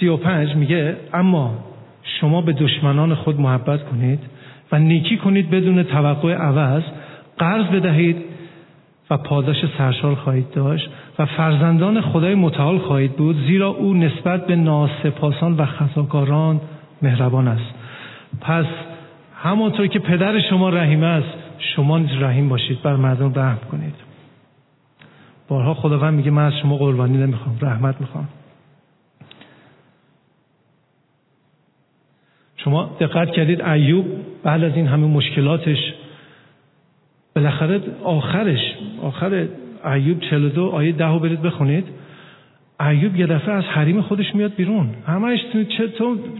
[0.00, 1.64] 35 میگه اما
[2.20, 4.20] شما به دشمنان خود محبت کنید
[4.72, 6.82] و نیکی کنید بدون توقع عوض
[7.38, 8.16] قرض بدهید
[9.10, 14.56] و پاداش سرشار خواهید داشت و فرزندان خدای متعال خواهید بود زیرا او نسبت به
[14.56, 16.60] ناسپاسان و خطاکاران
[17.02, 17.74] مهربان است.
[18.40, 18.66] پس
[19.42, 23.94] همانطور که پدر شما رحیم است شما نیز رحیم باشید بر مردم رحم کنید.
[25.48, 28.28] بارها خداوند میگه من از شما قربانی نمی‌خوام رحمت می‌خوام.
[32.56, 34.06] شما دقت کردید ایوب
[34.42, 35.78] بعد از این همه مشکلاتش
[37.34, 38.60] بالاخره آخرش
[39.02, 39.46] آخر
[39.84, 41.84] ایوب 42 آیه 10 رو برید بخونید.
[42.80, 44.86] ایوب یه دفعه از حریم خودش میاد بیرون.
[45.06, 45.64] همش تو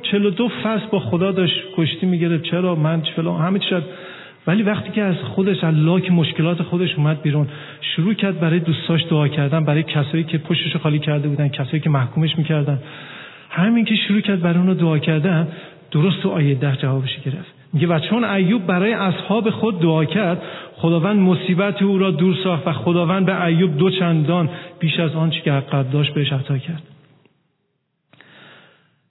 [0.03, 3.77] 42 فصل با خدا داشت کشتی می‌گیره چرا؟ من فلان همه چی
[4.47, 7.49] ولی وقتی که از خودش از لاک مشکلات خودش اومد بیرون
[7.81, 11.91] شروع کرد برای دوستاش دعا کردن برای کسایی که پشتش خالی کرده بودن کسایی که
[11.91, 12.79] محکومش می‌کردن.
[13.51, 15.49] همین که شروع کرد برای اونو دعا کردن
[15.91, 17.54] درست تو آیه ده جوابش گرفت.
[17.75, 20.43] میگه و چون ایوب برای اصحاب خود دعا کرد
[20.77, 25.41] خداوند مصیبت او را دور ساخت و خداوند به ایوب دو چندان بیش از آنچه
[25.41, 26.83] که قبل داشت بهش عطا کرد.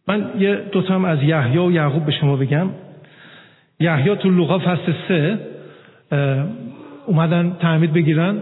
[0.08, 2.70] من یه دوتا هم از یحیی و یعقوب به شما بگم.
[3.80, 5.40] یحیی تو لوقا فصل سه
[7.06, 8.38] اومدن تعمید بگیرن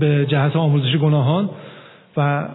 [0.00, 1.50] به جهت آموزش گناهان.
[2.16, 2.48] و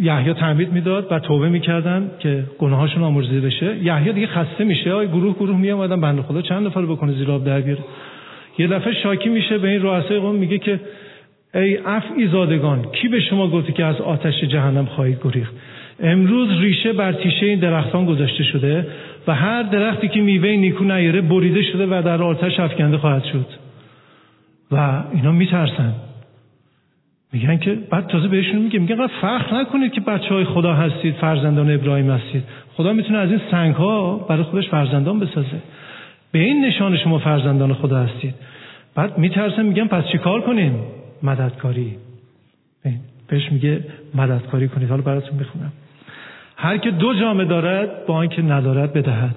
[0.00, 3.76] یحیی تعمید می‌داد و توبه می‌کردن که گناهاشون آمرزیده بشه.
[3.76, 4.92] یحیی دیگه خسته میشه.
[4.92, 7.80] آی گروه گروه می اومدن بنده خدا چند نفر بکنه زیر آب در بیاره؟
[8.58, 10.80] یه دفعه شاکی میشه به این رؤسای قوم میگه که
[11.54, 15.52] ای افعی زادگان کی به شما گفتی که از آتش جهنم خواهید گریخت؟
[16.00, 18.86] امروز ریشه بر تیشه این درختان گذاشته شده
[19.26, 23.46] و هر درختی که میوه نیکو نیاره بریده شده و در آتش افکنده خواهد شد.
[24.70, 25.94] و اینا میترسن.
[27.32, 31.70] میگن که بعد تازه بهشون میگه میگه فخر نکنید که بچه های خدا هستید فرزندان
[31.70, 32.44] ابراهیم هستید.
[32.76, 35.62] خدا می‌تونه از این سنگ ها برای خودش فرزندان بسازه.
[36.32, 38.34] به این نشان شما فرزندان خدا هستید.
[38.94, 40.80] بعد میترسن میگن پس چی کار کنیم؟
[41.22, 41.96] مددکاری.
[43.28, 44.88] بهش میگه مددکاری کنید.
[44.88, 45.72] حالا براتون بخونم
[46.56, 49.36] هر که دو جامعه دارد با آنکه ندارد بدهد.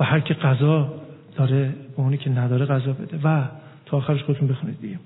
[0.00, 0.94] و هر که غذا
[1.36, 3.18] داره با اونی که نداره غذا بده.
[3.24, 3.42] و
[3.86, 4.98] تا آخرش خودتون بخونید دیگه.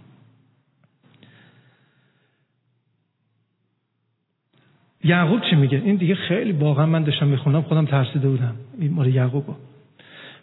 [5.04, 8.54] یعقوب چی میگه؟ این دیگه خیلی واقعا من داشتم می‌خونم خودم ترسیده بودم.
[8.80, 9.44] این مال یعقوب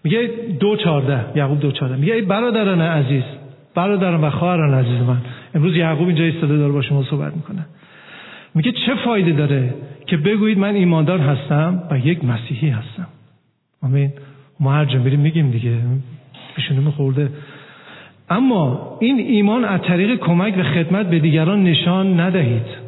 [0.04, 3.24] میگه دو چارده یعقوب دو چارده میگه ای برادران عزیز
[3.76, 5.18] برادران و خواهران عزیز من.
[5.56, 7.66] امروز یعقوب اینجا ایستاده داره با شما صحبت می‌کنه.
[8.56, 9.74] میگه چه فایده داره
[10.06, 13.08] که بگویید من ایماندار هستم و یک مسیحی هستم.
[13.84, 14.12] آمین.
[14.60, 15.78] ما هر جا بریم میگیم دیگه.
[16.56, 17.30] پیشونیم خورده.
[18.30, 22.81] اما این ایمان از طریق کمک و خدمت به دیگران نشان ندهید.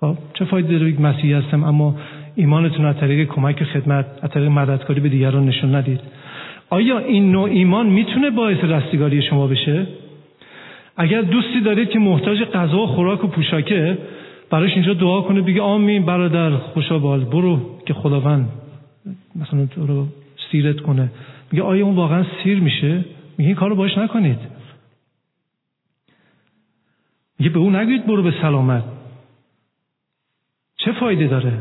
[0.00, 1.96] خب چه فایده داره یک مسیحی هستم اما
[2.34, 6.00] ایمانتون از طریق کمک خدمت از طریق مددکاری به دیگران نشان ندید.
[6.70, 9.86] آیا این نوع ایمان می‌تونه باعث رستگاری شما بشه؟
[10.96, 13.98] اگر دوستی دارید که محتاج غذا و خوراک و پوشاکه
[14.50, 18.48] براش اینجا دعا کنه بگه آمین برادر خوشا بال برو که خداوند
[19.36, 20.06] مثلا تو رو
[20.50, 21.10] سیرت کنه.
[21.52, 23.04] میگه آیا اون واقعا سیر میشه؟
[23.38, 24.38] میگه این کارو باش نکنید.
[27.38, 28.84] میگه به اون نگوید برو به سلامت.
[30.84, 31.52] چه فایده داره؟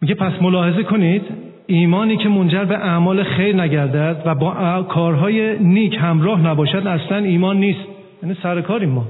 [0.00, 1.22] میگه پس ملاحظه کنید
[1.66, 7.56] ایمانی که منجر به اعمال خیر نگردد و با کارهای نیک همراه نباشد اصلا ایمان
[7.56, 7.80] نیست.
[8.22, 9.06] یعنی سرکاریم ما.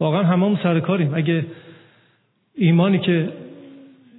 [0.00, 1.46] واقعا هممون سرکاریم اگه
[2.54, 3.28] ایمانی که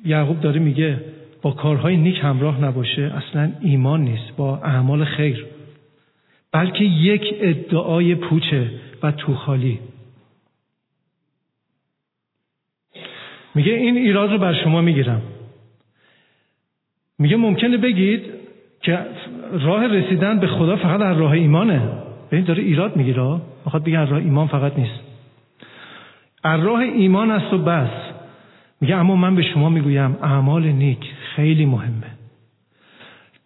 [0.06, 1.00] یعقوب داره میگه
[1.42, 5.46] با کارهای نیک همراه نباشه اصلا ایمان نیست با اعمال خیر.
[6.52, 8.70] بلکه یک ادعای پوچه
[9.04, 9.80] و توخالی.
[13.56, 15.22] میگه این ایراد رو بر شما می‌گیرم.
[17.20, 18.22] میگه ممکنه بگید
[18.82, 19.00] که
[19.52, 21.82] راه رسیدن به خدا فقط از راه ایمانه.
[22.32, 25.00] این داره ایراد می‌گیره می‌خواد بگه از راه ایمان فقط نیست.
[26.44, 27.90] از راه ایمان است و بس.
[28.82, 32.12] میگه اما من به شما می‌گویم اعمال نیک خیلی مهمه.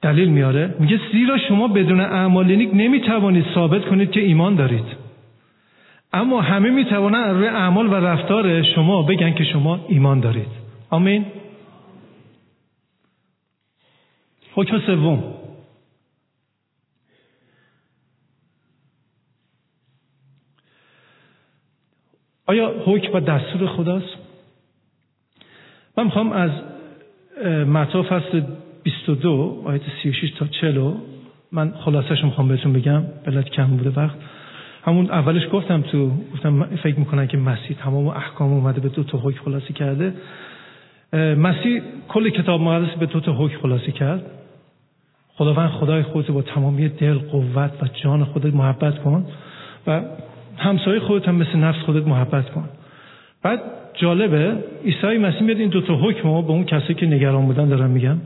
[0.02, 5.05] دلیل میاره؟ میگه زیرا شما بدون اعمال نیک نمی‌توانید ثابت کنید که ایمان دارید.
[6.16, 10.48] اما همه می‌توانند از روی اعمال و رفتار شما بگن که شما ایمان دارید.
[10.90, 11.26] آمین.
[14.54, 15.24] حکم سوم.
[22.46, 24.18] آیا حکم و دستور خداست؟
[25.98, 26.52] من می‌خوام از
[27.68, 28.42] متا فصل
[28.84, 30.94] 22 آیت 36 تا 40
[31.52, 34.18] من خلاصش می‌خوام بهتون بگم بلد کم بوده وقت.
[34.86, 39.18] همون اولش گفتم تو گفتم فکر می‌کنن که مسیح تمام احکام اومده به دو تا
[39.18, 40.14] حکم خلاصی کرده.
[41.38, 44.26] مسیح کل کتاب مقدس به دو تا حکم خلاصی کرد.
[45.38, 49.26] خداوند خدای خودت با تمامی دل قوت و جان خودت محبت کن
[49.88, 50.02] و
[50.58, 52.70] همسایه خودت هم مثل نفس خودت محبت کن.
[53.44, 53.60] بعد
[53.94, 57.90] جالبه عیسی مسیح میاد این دو تا حکم به اون کسی که نگران بودن دارم
[57.90, 58.18] میگم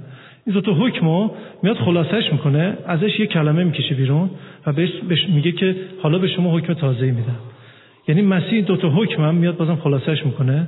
[0.49, 1.29] این دو تا حکم
[1.63, 4.29] میاد خلاصش می‌کنه ازش یه کلمه می‌کشه بیرون
[4.65, 7.39] و بهش میگه که حالا به شما حکم تازه میدم.
[8.07, 10.67] یعنی مسیح دو تا حکم هم میاد بازم خلاصش می‌کنه.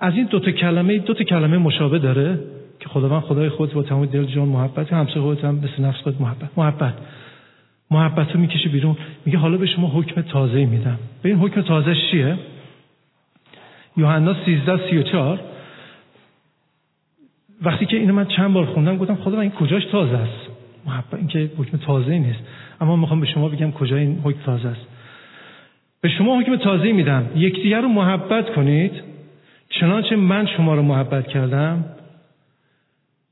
[0.00, 2.38] از این دو تا کلمه دو تا کلمه مشابه داره
[2.80, 6.22] که خداوند خدای خود با تمام دل جان محبت همسایه خودت هم مثل نفس خود
[6.22, 6.94] محبت محبت.
[7.90, 8.96] محبت رو می‌کشه بیرون.
[9.26, 10.98] میگه حالا به شما حکم تازه میدم.
[11.22, 12.36] به این حکم تازه چیه؟
[13.96, 15.40] یوحنا 13 34
[17.62, 20.50] وقتی که اینو من چند بار خوندم گفتم خدا این کجاش تازه است؟
[20.86, 22.38] محبت این که حکم تازه نیست.
[22.80, 24.86] اما می‌خوام به شما بگم کجا این حکم تازه است.
[26.00, 27.26] به شما حکم تازه میدم.
[27.36, 28.92] یکدیگر رو محبت کنید.
[29.68, 31.84] چنانچه من شما رو محبت کردم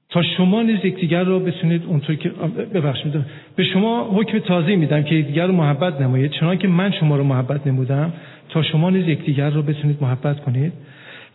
[0.09, 2.29] تا شما نیز یکدیگر رو بتونید اونطور که
[2.75, 3.25] ببخشید.
[3.57, 6.31] به شما حکم تازه میدم که یکدیگر رو محبت نمایید.
[6.31, 8.12] چنانکه که من شما رو محبت نمودم
[8.49, 10.72] تا شما نیز یکدیگر رو بتونید محبت کنید.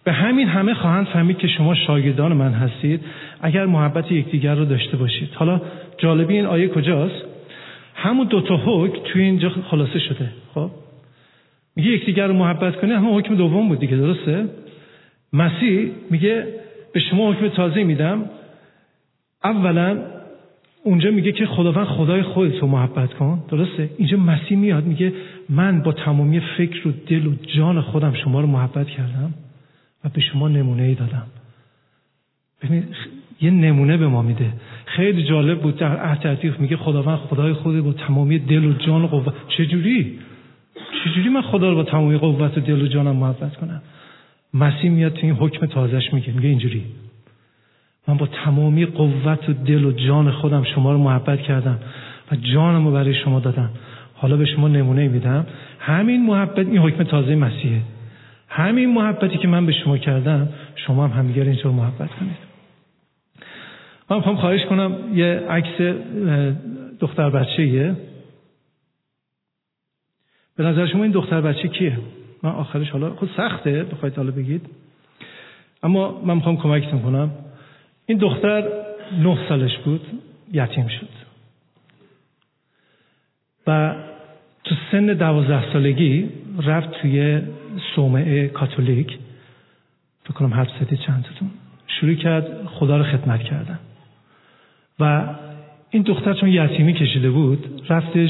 [0.04, 3.02] به همین همه خواهند فهمید که شما شاگردان من هستید.
[3.42, 5.30] اگر محبت یکدیگر رو داشته باشید.
[5.34, 5.62] حالا
[5.98, 7.26] جالبی این آیه کجاست؟
[7.96, 10.30] همون دوتا حکم توی اینجا خلاصه شده.
[10.54, 10.70] خب؟
[11.76, 14.46] میگه یکدیگر رو محبت کنید همون حکم دوم بود دیگه درسته؟
[15.34, 16.48] مسیح میگه
[16.94, 18.26] به شما حکم تازه میدم.
[19.44, 19.98] اولا
[20.84, 23.44] اونجا میگه که خداوند خدای خودت رو محبت کن.
[23.50, 25.14] درسته؟ اینجا مسیح میاد میگه
[25.50, 29.34] من با تمامی فکر و دل و جان خودم شما رو محبت کردم.
[30.06, 31.28] و به شما نمونه ای دادم.
[32.62, 32.96] ببینید
[33.42, 34.54] یه نمونه به ما میده.
[34.86, 39.08] خیلی جالب بود در عهد میگه خداوند خدای خود با تمامی دل و جان و
[39.08, 39.34] قوت.
[39.58, 40.20] چجوری؟
[41.04, 43.82] چجوری من خدا رو با تمامی قوت و دل و جانم محبت کنم؟
[44.54, 46.86] مسیح میاد تو این حکم تازهش میگه میگه اینجوری.
[48.08, 51.80] من با تمامی قوت و دل و جان خودم شما رو محبت کردم
[52.32, 53.70] و جانم رو برای شما دادم.
[54.14, 55.46] حالا به شما نمونه میدم.
[55.80, 57.82] همین محبت این حکم تازه مسیحه.
[58.50, 62.50] همین محبتی که من به شما کردم شما هم همدیگر اینطور محبت کنید.
[64.10, 65.82] من می‌خوام خواهش کنم یه عکس
[67.00, 67.96] دختر بچه یه
[70.56, 71.98] به نظر شما این دختر بچه کیه؟
[72.44, 74.66] من آخرش حالا خود سخته بخواید حالا بگید.
[75.84, 77.32] اما من می‌خوام کمکتون کنم.
[78.06, 78.64] این دختر
[79.24, 80.02] نه سالش بود
[80.54, 81.10] یتیم شد.
[83.68, 83.96] و
[84.64, 86.30] تو سن دوازده سالگی
[86.64, 87.42] رفت توی
[87.96, 89.18] صومعه کاتولیک.
[90.24, 91.50] فکر کنم حرف چند چندتون.
[91.88, 93.80] شروع کرد خدا رو خدمت کردن.
[95.00, 95.36] و
[95.90, 98.30] این دختر چون یتیمی کشیده بود رفتش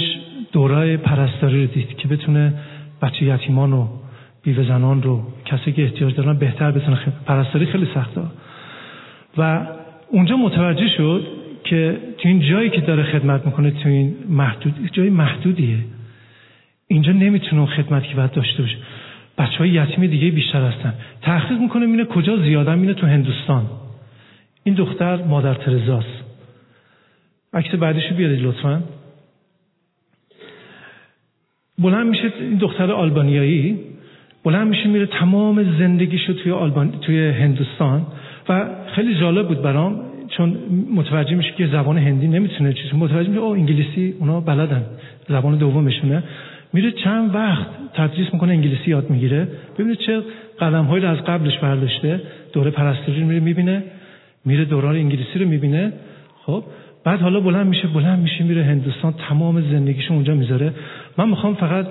[0.51, 2.53] دورای پرستاری رو دید که بتونه
[3.01, 3.87] بچه یتیمان و
[4.43, 8.21] بیوه زنان رو کسی که احتیاج دارن بهتر بتونه پرستاری خیلی سخته.
[9.37, 9.67] و
[10.07, 11.27] اونجا متوجه شد
[11.63, 15.77] که تو این جایی که داره خدمت می‌کنه تو این محدود جای محدودیه.
[16.87, 18.77] اینجا نمی‌تونه اون خدمت که باید داشته باشه.
[19.39, 20.93] بچه های یتیم دیگه بیشتر هستن.
[21.21, 23.65] تحقیق می‌کنه مینه کجا زیاده مینه تو هندوستان.
[24.63, 26.23] این دختر مادر ترزاست.
[27.53, 28.83] عکس بعدیشو بیارید لطفا.
[31.79, 33.79] بلند میشه این دختر آلبانیایی
[34.43, 38.05] بلند میشه میره تمام زندگیشو توی آلبان توی هندوستان
[38.49, 38.65] و
[38.95, 40.57] خیلی جالب بود برام چون
[40.95, 44.83] متوجه میشه که زبان هندی نمی‌تونه چیزی متوجه میشه او انگلیسی اونا بلدن
[45.29, 46.23] زبان دومشونه.
[46.73, 49.47] میره چند وقت تدریس می‌کنه انگلیسی یاد می‌گیره.
[49.77, 50.21] ببینه چه
[50.59, 52.21] قدم هایی رو از قبلش برداشته.
[52.53, 53.83] دوره پرستاری میره می‌بینه.
[54.45, 55.93] میره دوران انگلیسی رو می‌بینه.
[56.45, 56.63] خب
[57.03, 60.73] بعد حالا بلند میشه بلند میشه میره هندوستان تمام زندگیشو اونجا می‌ذاره.
[61.17, 61.87] من می‌خوام فقط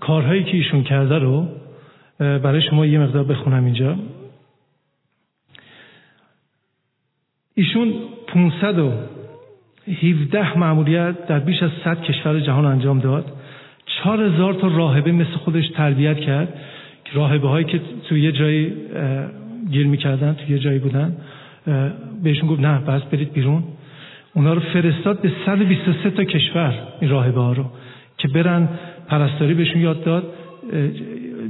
[0.00, 1.48] کارهایی که ایشون کرده رو
[2.18, 3.96] برای شما یه مقدار بخونم اینجا.
[7.54, 7.92] ایشون
[8.26, 13.32] 517 معمولیت در بیش از 100 کشور جهان انجام داد.
[13.86, 16.54] چهار هزار تا راهبه مثل خودش تربیت کرد
[17.12, 18.72] راهبه هایی که توی یه جایی
[19.70, 21.16] گیر می‌کردن توی یه جایی بودن
[22.22, 23.62] بهشون گفت نه بس برید بیرون.
[24.34, 27.64] اونا رو فرستاد به 123 تا کشور این راهبه ها رو
[28.18, 28.68] که برن
[29.08, 30.24] پرستاری بهشون یاد داد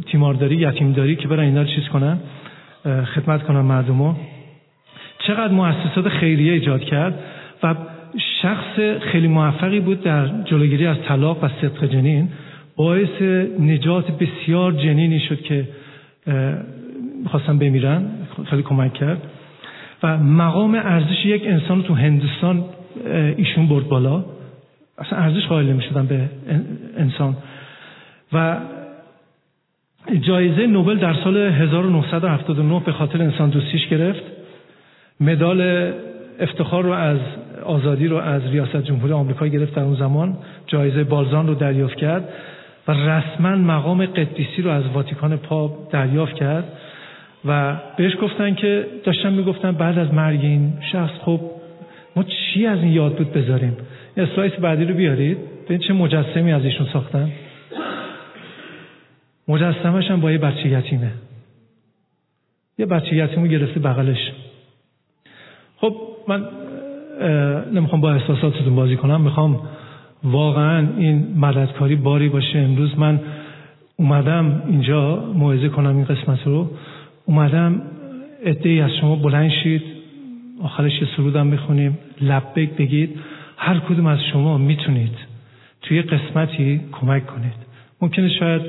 [0.07, 2.19] تیمارداری یتیمداری که برن اینا رو چیز کنن
[3.15, 4.17] خدمت کنن مردم
[5.19, 7.19] چقدر مؤسسات خیریه ایجاد کرد
[7.63, 7.75] و
[8.43, 12.29] شخص خیلی موفقی بود در جلوگیری از طلاق و صدق جنین.
[12.77, 13.23] باعث
[13.61, 15.69] نجات بسیار جنینی شد که
[17.27, 18.05] خواستن بمیرن.
[18.51, 19.23] خیلی کمک کرد.
[20.03, 22.65] و مقام ارزش یک انسان تو هندوستان
[23.37, 24.25] ایشون برد بالا.
[24.99, 26.29] اصلا ارزش قائل نمی شدن به
[26.97, 27.37] انسان.
[28.33, 28.57] و
[30.21, 34.23] جایزه نوبل در سال 1979 به خاطر انسان دوستیش گرفت.
[35.21, 35.93] مدال
[36.41, 37.19] افتخار رو از
[37.63, 40.37] آزادی رو از ریاست جمهوری آمریکا گرفت در اون زمان.
[40.67, 42.29] جایزه بالزان رو دریافت کرد
[42.89, 46.65] و رسما مقام قدیسی رو از واتیکان پاپ دریافت کرد
[47.45, 51.41] و بهش گفتن که داشتن می‌گفتن بعد از مرگ این شخص خب
[52.17, 53.77] ما چی از این یاد بود بذاریم؟
[54.17, 55.39] اسلاید بعدی رو بیارید.
[55.65, 57.33] ببین چه مجسمی از ایشون ساختن.
[59.49, 61.11] مجسمش هم با یه بچه یتیمه.
[62.79, 64.33] یه بچه یتیمو گرفته بغلش.
[65.77, 65.97] خب
[66.29, 66.45] من
[67.75, 69.21] نمی‌خوام با احساساتتون بازی کنم.
[69.21, 69.61] می‌خوام
[70.25, 72.59] واقعا این مددکاری باری باشه.
[72.59, 73.21] امروز من
[73.97, 76.71] اومدم اینجا موعظه کنم این قسمت رو.
[77.27, 77.83] اومدم
[78.65, 79.83] ای از شما بلند شید.
[80.63, 83.11] آخرش یه سرودم بخونیم لبک بگید.
[83.57, 85.15] هر کدوم از شما می‌تونید
[85.83, 87.53] توی قسمتی کمک کنید.
[88.03, 88.63] ممکنه شاید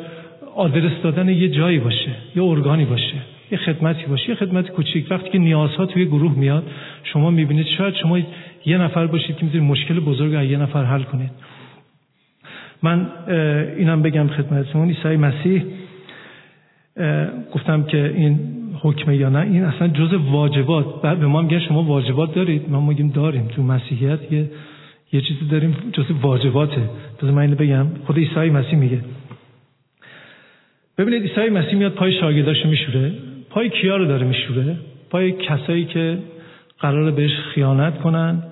[0.55, 3.15] آدرس دادن یه جایی باشه یه ارگانی باشه.
[3.53, 5.07] یه خدمتی باشه یه خدمت کوچیک.
[5.11, 6.63] وقتی که نیازها توی گروه میاد
[7.03, 8.19] شما می‌بینید شاید شما
[8.65, 11.31] یه نفر باشید که می‌تونید مشکل بزرگ یه نفر حل کنید.
[12.83, 13.07] من
[13.77, 14.87] اینم بگم خدمتتون.
[14.87, 15.63] عیسی مسیح
[17.53, 18.39] گفتم که این
[18.81, 21.01] حکمه یا نه این اصلا جز واجبات.
[21.01, 22.69] به ما میگن شما واجبات دارید.
[22.69, 23.47] ما میگیم داریم.
[23.47, 24.49] تو مسیحیت یه
[25.11, 26.81] یه چیزی داریم جز واجباته.
[27.21, 27.87] بذار من اینو بگم.
[28.05, 28.99] خود عیسی مسیح میگه.
[30.97, 33.11] ببینید عیسی مسیح میاد پای شاگرداشو میشوره.
[33.53, 34.75] پای کیا رو داره میشوره؟
[35.09, 36.17] پای کسایی که
[36.79, 38.43] قرار بهش خیانت کنن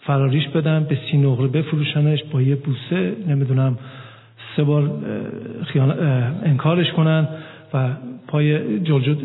[0.00, 3.78] فراریش بدن به سی نقره بفروشنش با یه بوسه نمی‌دونم
[4.56, 4.90] سه بار
[6.44, 7.28] انکارش کنن
[7.74, 7.88] و
[8.28, 9.18] پای جلجوت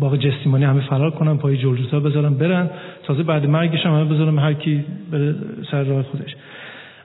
[0.00, 2.70] باغ جستیمانی همه فرار کنن پای جلجوت ها بذارن برن.
[3.02, 5.34] تازه بعد مرگش هم همه بذارن هر کی بره
[5.70, 6.36] سر راه خودش.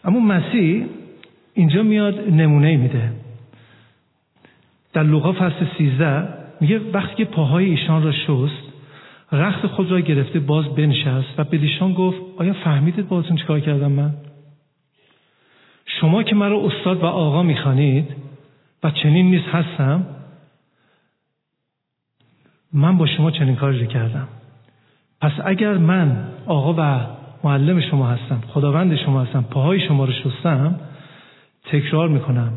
[0.06, 0.86] اما مسیح
[1.54, 3.12] اینجا میاد نمونه میده.
[4.94, 8.70] در لوقا فصل 13 میگه وقتی که پاهای ایشان را شست
[9.32, 13.92] رخت خود را گرفته باز بنشست و به دیشان گفت آیا فهمیدید بازتون چیکار کردم
[13.92, 14.14] من؟
[15.86, 18.16] شما که مرا استاد و آقا می‌خوانید
[18.84, 20.06] و چنین نیست هستم
[22.74, 24.28] من با شما چنین کاری کردم.
[25.22, 27.08] پس اگر من آقا و
[27.44, 30.80] معلم شما هستم خداوند شما هستم پاهای شما رو شستم
[31.64, 32.54] تکرار می‌کنم.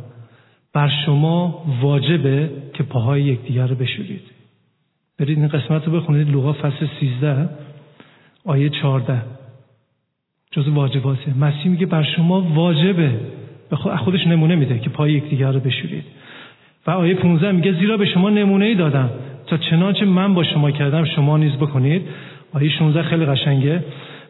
[0.75, 4.23] بر شما واجبه که پاهای یکدیگر رو بشورید.
[5.19, 6.31] برید این قسمت رو بخونید.
[6.31, 7.49] لوقا فصل 13
[8.45, 9.23] آیه 14
[10.51, 11.39] جز واجباته.
[11.39, 13.11] مسیح میگه بر شما واجبه.
[13.71, 16.05] به خودش نمونه میده که پای یکدیگر رو بشورید.
[16.87, 19.11] و آیه 15 میگه زیرا به شما نمونه ای دادم.
[19.47, 22.03] تا چنانچه من با شما کردم شما نیز بکنید.
[22.53, 23.85] آیه 16 خیلی قشنگه.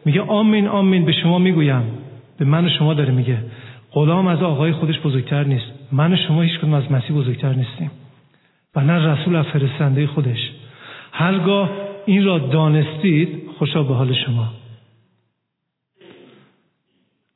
[0.05, 1.05] میگه آمین آمین.
[1.05, 1.83] به شما می‌گویم.
[2.37, 3.37] به من و شما داره میگه.
[3.91, 5.82] غلام از آقای خودش بزرگتر نیست.
[5.93, 7.91] من و شما هیچ کدوم از مسیح بزرگتر نیستیم.
[8.75, 10.51] و نه رسول از فرستنده خودش.
[11.11, 11.69] هرگاه
[12.05, 14.47] این را دانستید خوشا به حال شما.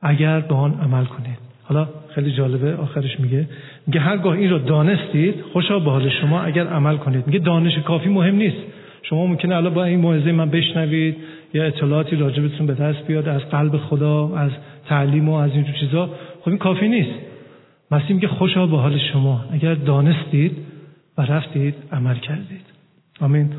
[0.02, 1.38] اگر به آن عمل کنید.
[1.64, 3.50] حالا خیلی جالبه آخرش میگه.
[3.88, 7.28] میگه هرگاه این را دانستید خوشا به حال شما اگر عمل کنید.
[7.28, 8.58] میگه دانش کافی مهم نیست.
[9.04, 11.18] شما ممکنه الان با این موعظه من بشنوید
[11.54, 14.52] یا اطلاعاتی راجبتون به دست بیاد از قلب خدا از
[14.88, 16.10] تعلیم و از اینجور چیزا.
[16.42, 17.27] خب این کافی نیست.
[17.92, 19.46] مسیح میگه خوشا به حال شما.
[19.52, 20.58] اگر دانستید
[21.18, 22.66] و رفتید عمل کردید.
[23.22, 23.50] آمین.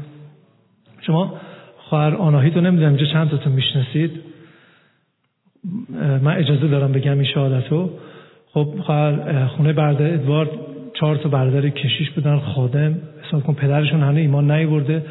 [1.00, 1.34] شما
[1.78, 4.10] خواهر آناهی تو نمی‌دونم اینجا چند تاتون می‌شناسید.
[6.22, 7.90] من اجازه دارم بگم این شهادتو.
[8.52, 10.48] خب خواهر خونه برده ادوارد
[10.94, 12.98] چهار تا برادر کشیش بودن خادم.
[13.28, 15.06] حساب کن پدرشون همه ایمان نیورده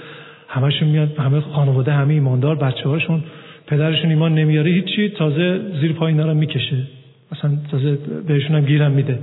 [0.47, 3.23] همشون میاد همه خانواده همه ایماندار بچه هاشون
[3.67, 5.09] پدرشون ایمان نمیاره هیچی.
[5.09, 6.83] تازه زیر پای اینا رو می‌کشه.
[7.31, 7.95] مثلا تازه
[8.27, 9.19] بهشون هم گیرم میده.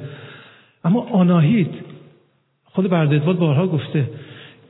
[0.85, 1.71] اما آناهید
[2.65, 4.11] خود برددواد بارها گفته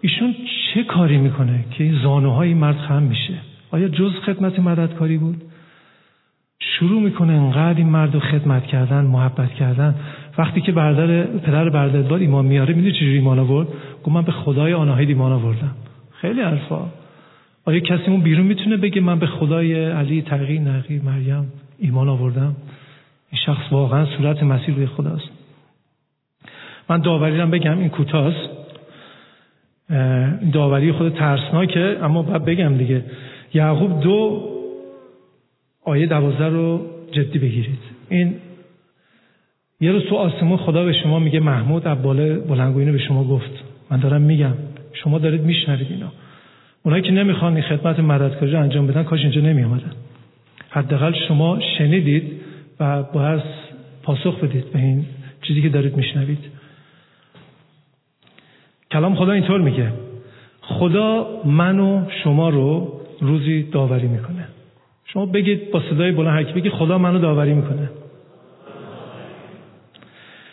[0.01, 0.35] ایشون
[0.75, 3.35] چه کاری می‌کنه که این زانوهای مرد خم میشه؟
[3.71, 5.43] آیا جز خدمت مددکاری بود؟
[6.61, 9.95] شروع می‌کنه انقدر این مرد رو خدمت کردن محبت کردن.
[10.39, 13.69] وقتی که برادر پدر برددواد ایمان میاره می‌دونی چجوری ایمان آورد؟
[14.05, 15.75] گفت من به خدای آناهید ایمان آوردم.
[16.13, 16.87] خیلی حرفا.
[17.65, 22.57] آیا کسی اون بیرون می‌تونه بگه من به خدای علی تقی نقی مریم ایمان آوردم؟
[23.35, 25.29] این شخص واقعا صورت مسیح روی خداست.
[26.89, 28.49] من داوری رو بگم این کوتاست.
[30.53, 33.05] داوری خود ترسناکه اما باید بگم دیگه.
[33.55, 34.49] یعقوب دو
[35.85, 37.79] آیه دوازده رو جدی بگیرید.
[38.09, 38.35] این
[39.81, 43.65] یه روز تو آسمون خدا به شما میگه محمود عباله بلنگوینو به شما گفت.
[43.91, 44.55] من دارم میگم.
[44.93, 46.13] شما دارید میشنوید اینا
[46.83, 49.93] اونایی که نمی‌خوان این خدمت مددکاری رو انجام بدن کاش اینجا نمی آمدن
[50.71, 52.34] حداقل شما شنیدید
[52.81, 53.43] و باید
[54.03, 55.07] پاسخ بدید به این
[55.43, 56.39] چیزی که دارید میشنوید.
[58.91, 59.93] کلام خدا اینطور میگه.
[60.61, 64.49] خدا من و شما رو روزی داوری می‌کنه.
[65.05, 67.91] شما بگید با صدای بلند حکی بگید خدا منو داوری می‌کنه.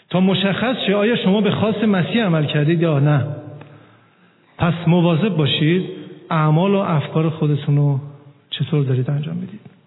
[0.09, 3.25] تا مشخص شه آیا شما به خاص مسیح عمل کردید یا نه.
[4.57, 5.89] پس مواظب باشید
[6.29, 7.99] اعمال و افکار خودتون رو
[8.49, 9.80] چطور دارید انجام می‌دید.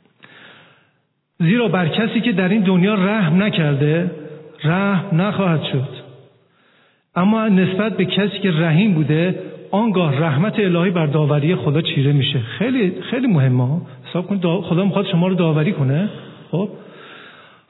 [1.38, 4.10] زیرا بر کسی که در این دنیا رحم نکرده
[4.64, 5.88] رحم نخواهد شد.
[7.16, 12.38] اما نسبت به کسی که رحیم بوده آنگاه رحمت الهی بر داوری خدا چیره میشه.
[12.38, 13.80] خیلی خیلی مهمه
[14.10, 16.08] حساب کنید خدا می‌خواد شما رو داوری کنه.
[16.50, 16.68] خب؟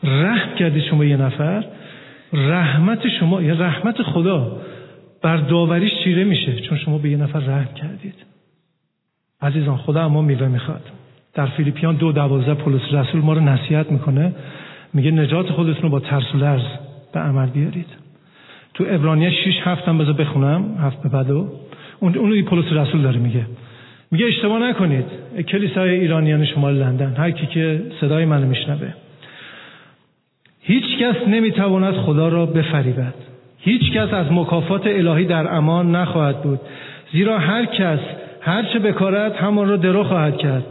[0.03, 1.65] رحم کردی شما یه نفر
[2.33, 4.61] رحمت شما یا رحمت خدا
[5.23, 6.61] بر داوریش چیره میشه.
[6.61, 8.15] چون شما به یه نفر رحم کردید.
[9.43, 10.83] عزیزان خدا اما میوه می‌خواد.
[11.35, 14.33] در فیلیپیان دو دوازده پولس رسول ما رو نصیحت می‌کنه
[14.95, 16.63] میگه نجات خودتون رو با ترس و لرز
[17.13, 17.87] به عمل بیارید.
[18.75, 21.49] تو ابرانیه 6 هفت هم بذار بخونم هفت به بعدو
[22.01, 23.47] اون اون پولس رسول داره میگه.
[24.11, 25.05] میگه اشتباه نکنید.
[25.49, 28.89] کلیسای ایرانیان شمال لندن هر کی که صدای منو میشنوه.
[30.61, 33.15] هیچ کس نمی‌تواند خدا را بفریبد.
[33.59, 36.61] هیچ کس از مکافات الهی در امان نخواهد بود.
[37.13, 37.99] زیرا هر کس
[38.41, 40.65] هر چه بکارد همان را درو خواهد کرد.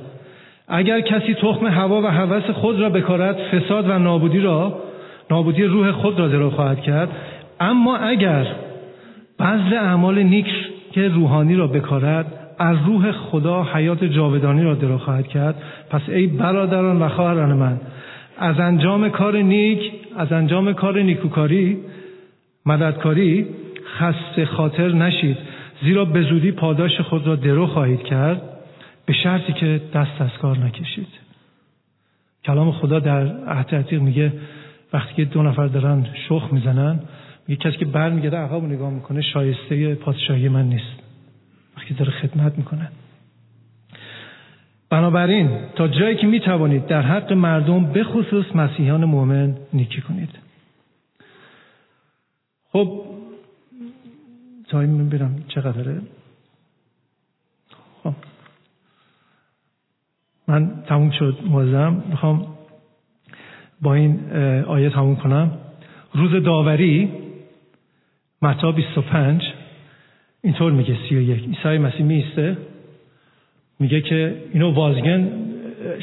[0.75, 4.79] اگر کسی تخم هوا و هوس خود را بکارد فساد و نابودی را
[5.31, 7.09] نابودی روح خود را درو خواهد کرد.
[7.59, 8.47] اما اگر
[9.39, 10.45] بذل اعمال نیک
[10.91, 12.25] که روحانی را بکارد
[12.59, 15.55] از روح خدا حیات جاودانی را درو خواهد کرد.
[15.89, 17.77] پس ای برادران و خواهران من
[18.37, 21.77] از انجام کار نیک از انجام کار نیکوکاری
[22.65, 23.47] مددکاری
[23.97, 25.37] خسته خاطر نشید.
[25.83, 28.52] زیرا به زودی پاداش خود را درو خواهید کرد.
[29.05, 31.07] به شرطی که دست از کار نکشید.
[32.45, 34.33] کلام خدا در عهد میگه
[34.93, 36.99] وقتی که دو نفر دارن شخ می‌زنن
[37.47, 40.99] میگه کسی که برمیگرده عقب نگاه می‌کنه شایسته پادشاهی من نیست.
[41.77, 42.89] وقتی داره خدمت می‌کنه.
[44.89, 50.29] بنابراین تا جایی که می‌توانید در حق مردم به خصوص مسیحیان مؤمن نیکی کنید.
[52.71, 53.01] خب
[54.69, 56.01] تایم برم چقدره؟
[60.47, 62.47] من تموم شد موزم می‌خوام
[63.81, 64.19] با این
[64.67, 65.51] آیه تموم کنم.
[66.13, 67.09] روز داوری
[68.41, 69.43] متا 25
[70.43, 72.57] اینطور میگه 31 عیسی مسیح میسته
[73.79, 75.29] میگه که اینو وازگن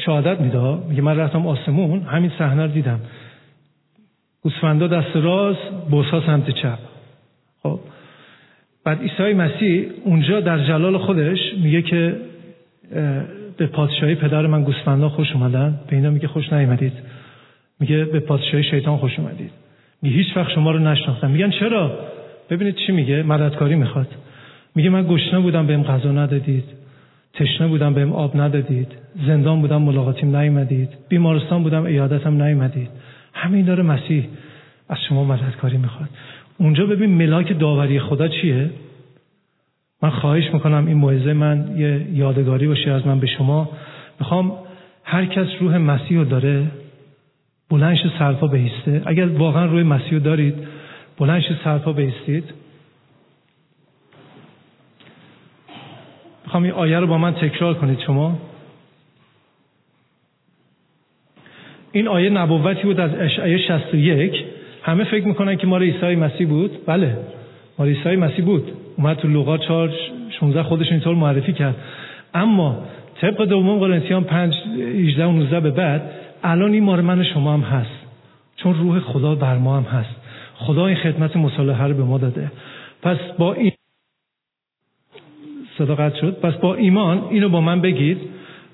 [0.05, 2.99] شهادت میده میگه من رفتم آسمون همین صحنه رو دیدم.
[4.41, 6.79] گوسفندا دست راست بوسا سمت چپ.
[7.63, 7.79] خب.
[8.83, 12.15] بعد عیسی مسیح اونجا در جلال خودش میگه که
[13.57, 15.79] به پادشاهی پدر من گوسفندا خوش اومدن.
[15.87, 16.93] به اینا میگه خوش نیومدید.
[17.79, 19.51] میگه به پادشاهی شیطان خوش اومدید.
[20.01, 21.31] میگه هیچ وقت شما رو نشناختم.
[21.31, 21.99] میگن چرا؟
[22.49, 24.07] ببینید چی میگه؟ مددکاری می‌خواد.
[24.75, 26.63] میگه من گشنه بودم بهم غذا ندادید.
[27.33, 28.87] تشنه بودم بهم آب ندادید.
[29.27, 30.89] زندان بودم ملاقاتیم نیومدید.
[31.09, 32.89] بیمارستان بودم ایادتم نیومدید.
[33.33, 34.27] همین داره مسیح
[34.89, 36.09] از شما مددکاری می‌خواد.
[36.57, 38.69] اونجا ببین ملاک داوری خدا چیه؟
[40.01, 43.69] من خواهش می‌کنم این موعظه من یه یادگاری باشه از من به شما.
[44.19, 44.57] می‌خوام
[45.03, 46.67] هر کس روح مسیح رو داره
[47.69, 50.55] بلنش سرپا بیسته اگر واقعا روی مسیح رو دارید
[51.17, 52.43] بلنش سرپا بیستید
[56.43, 58.39] می‌خوام این آیه رو با من تکرار کنید شما.
[61.91, 64.45] این آیه نبوتی بود از اشعه 61
[64.83, 66.85] همه فکر می‌کنن که مال عیسی مسیح بود.
[66.85, 67.17] بله
[67.79, 68.80] مال عیسی مسیح بود.
[68.97, 69.91] اومد تو لوقا 4
[70.39, 71.75] 16 خودش اینطور معرفی کرد.
[72.33, 72.83] اما
[73.21, 76.11] طبق دوم قرنتیان 5 18 و 19 به بعد
[76.43, 78.05] الان این مال من شما هم هست.
[78.55, 80.15] چون روح خدا بر ما هم هست.
[80.55, 82.51] خدا این خدمت مصالحه رو به ما داده.
[83.01, 83.71] پس با این
[85.77, 86.39] صداقت شد.
[86.39, 88.17] پس با ایمان اینو با من بگید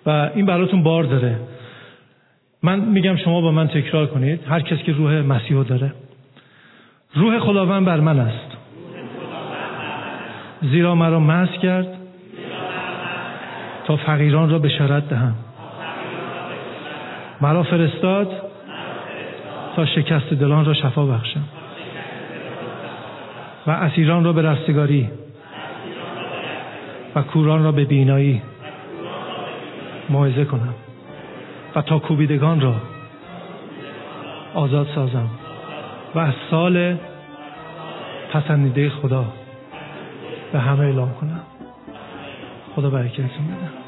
[0.06, 1.36] و این براتون بار داره.
[2.64, 4.40] من میگم شما با من تکرار کنید.
[4.48, 5.94] هر کس که روح مسیح داره.
[7.14, 8.57] روح خداوند بر من است.
[10.62, 11.88] زیرا مرا مس کرد
[13.86, 15.36] تا فقیران را بشارت دهم.
[17.42, 18.32] مرا فرستاد
[19.76, 21.44] تا شکست دلان را شفا بخشم
[23.68, 25.10] و اسیران را به رستگاری
[27.16, 28.42] و کوران را به بینایی
[30.10, 30.74] موعظه کنم
[31.76, 32.76] و تا کوبیدگان را
[34.54, 35.30] آزاد سازم
[36.16, 36.98] و از سال
[38.34, 39.26] پسندیده خدا
[40.54, 41.42] به همه اعلام کنم
[42.76, 43.88] خدا برکتتون بده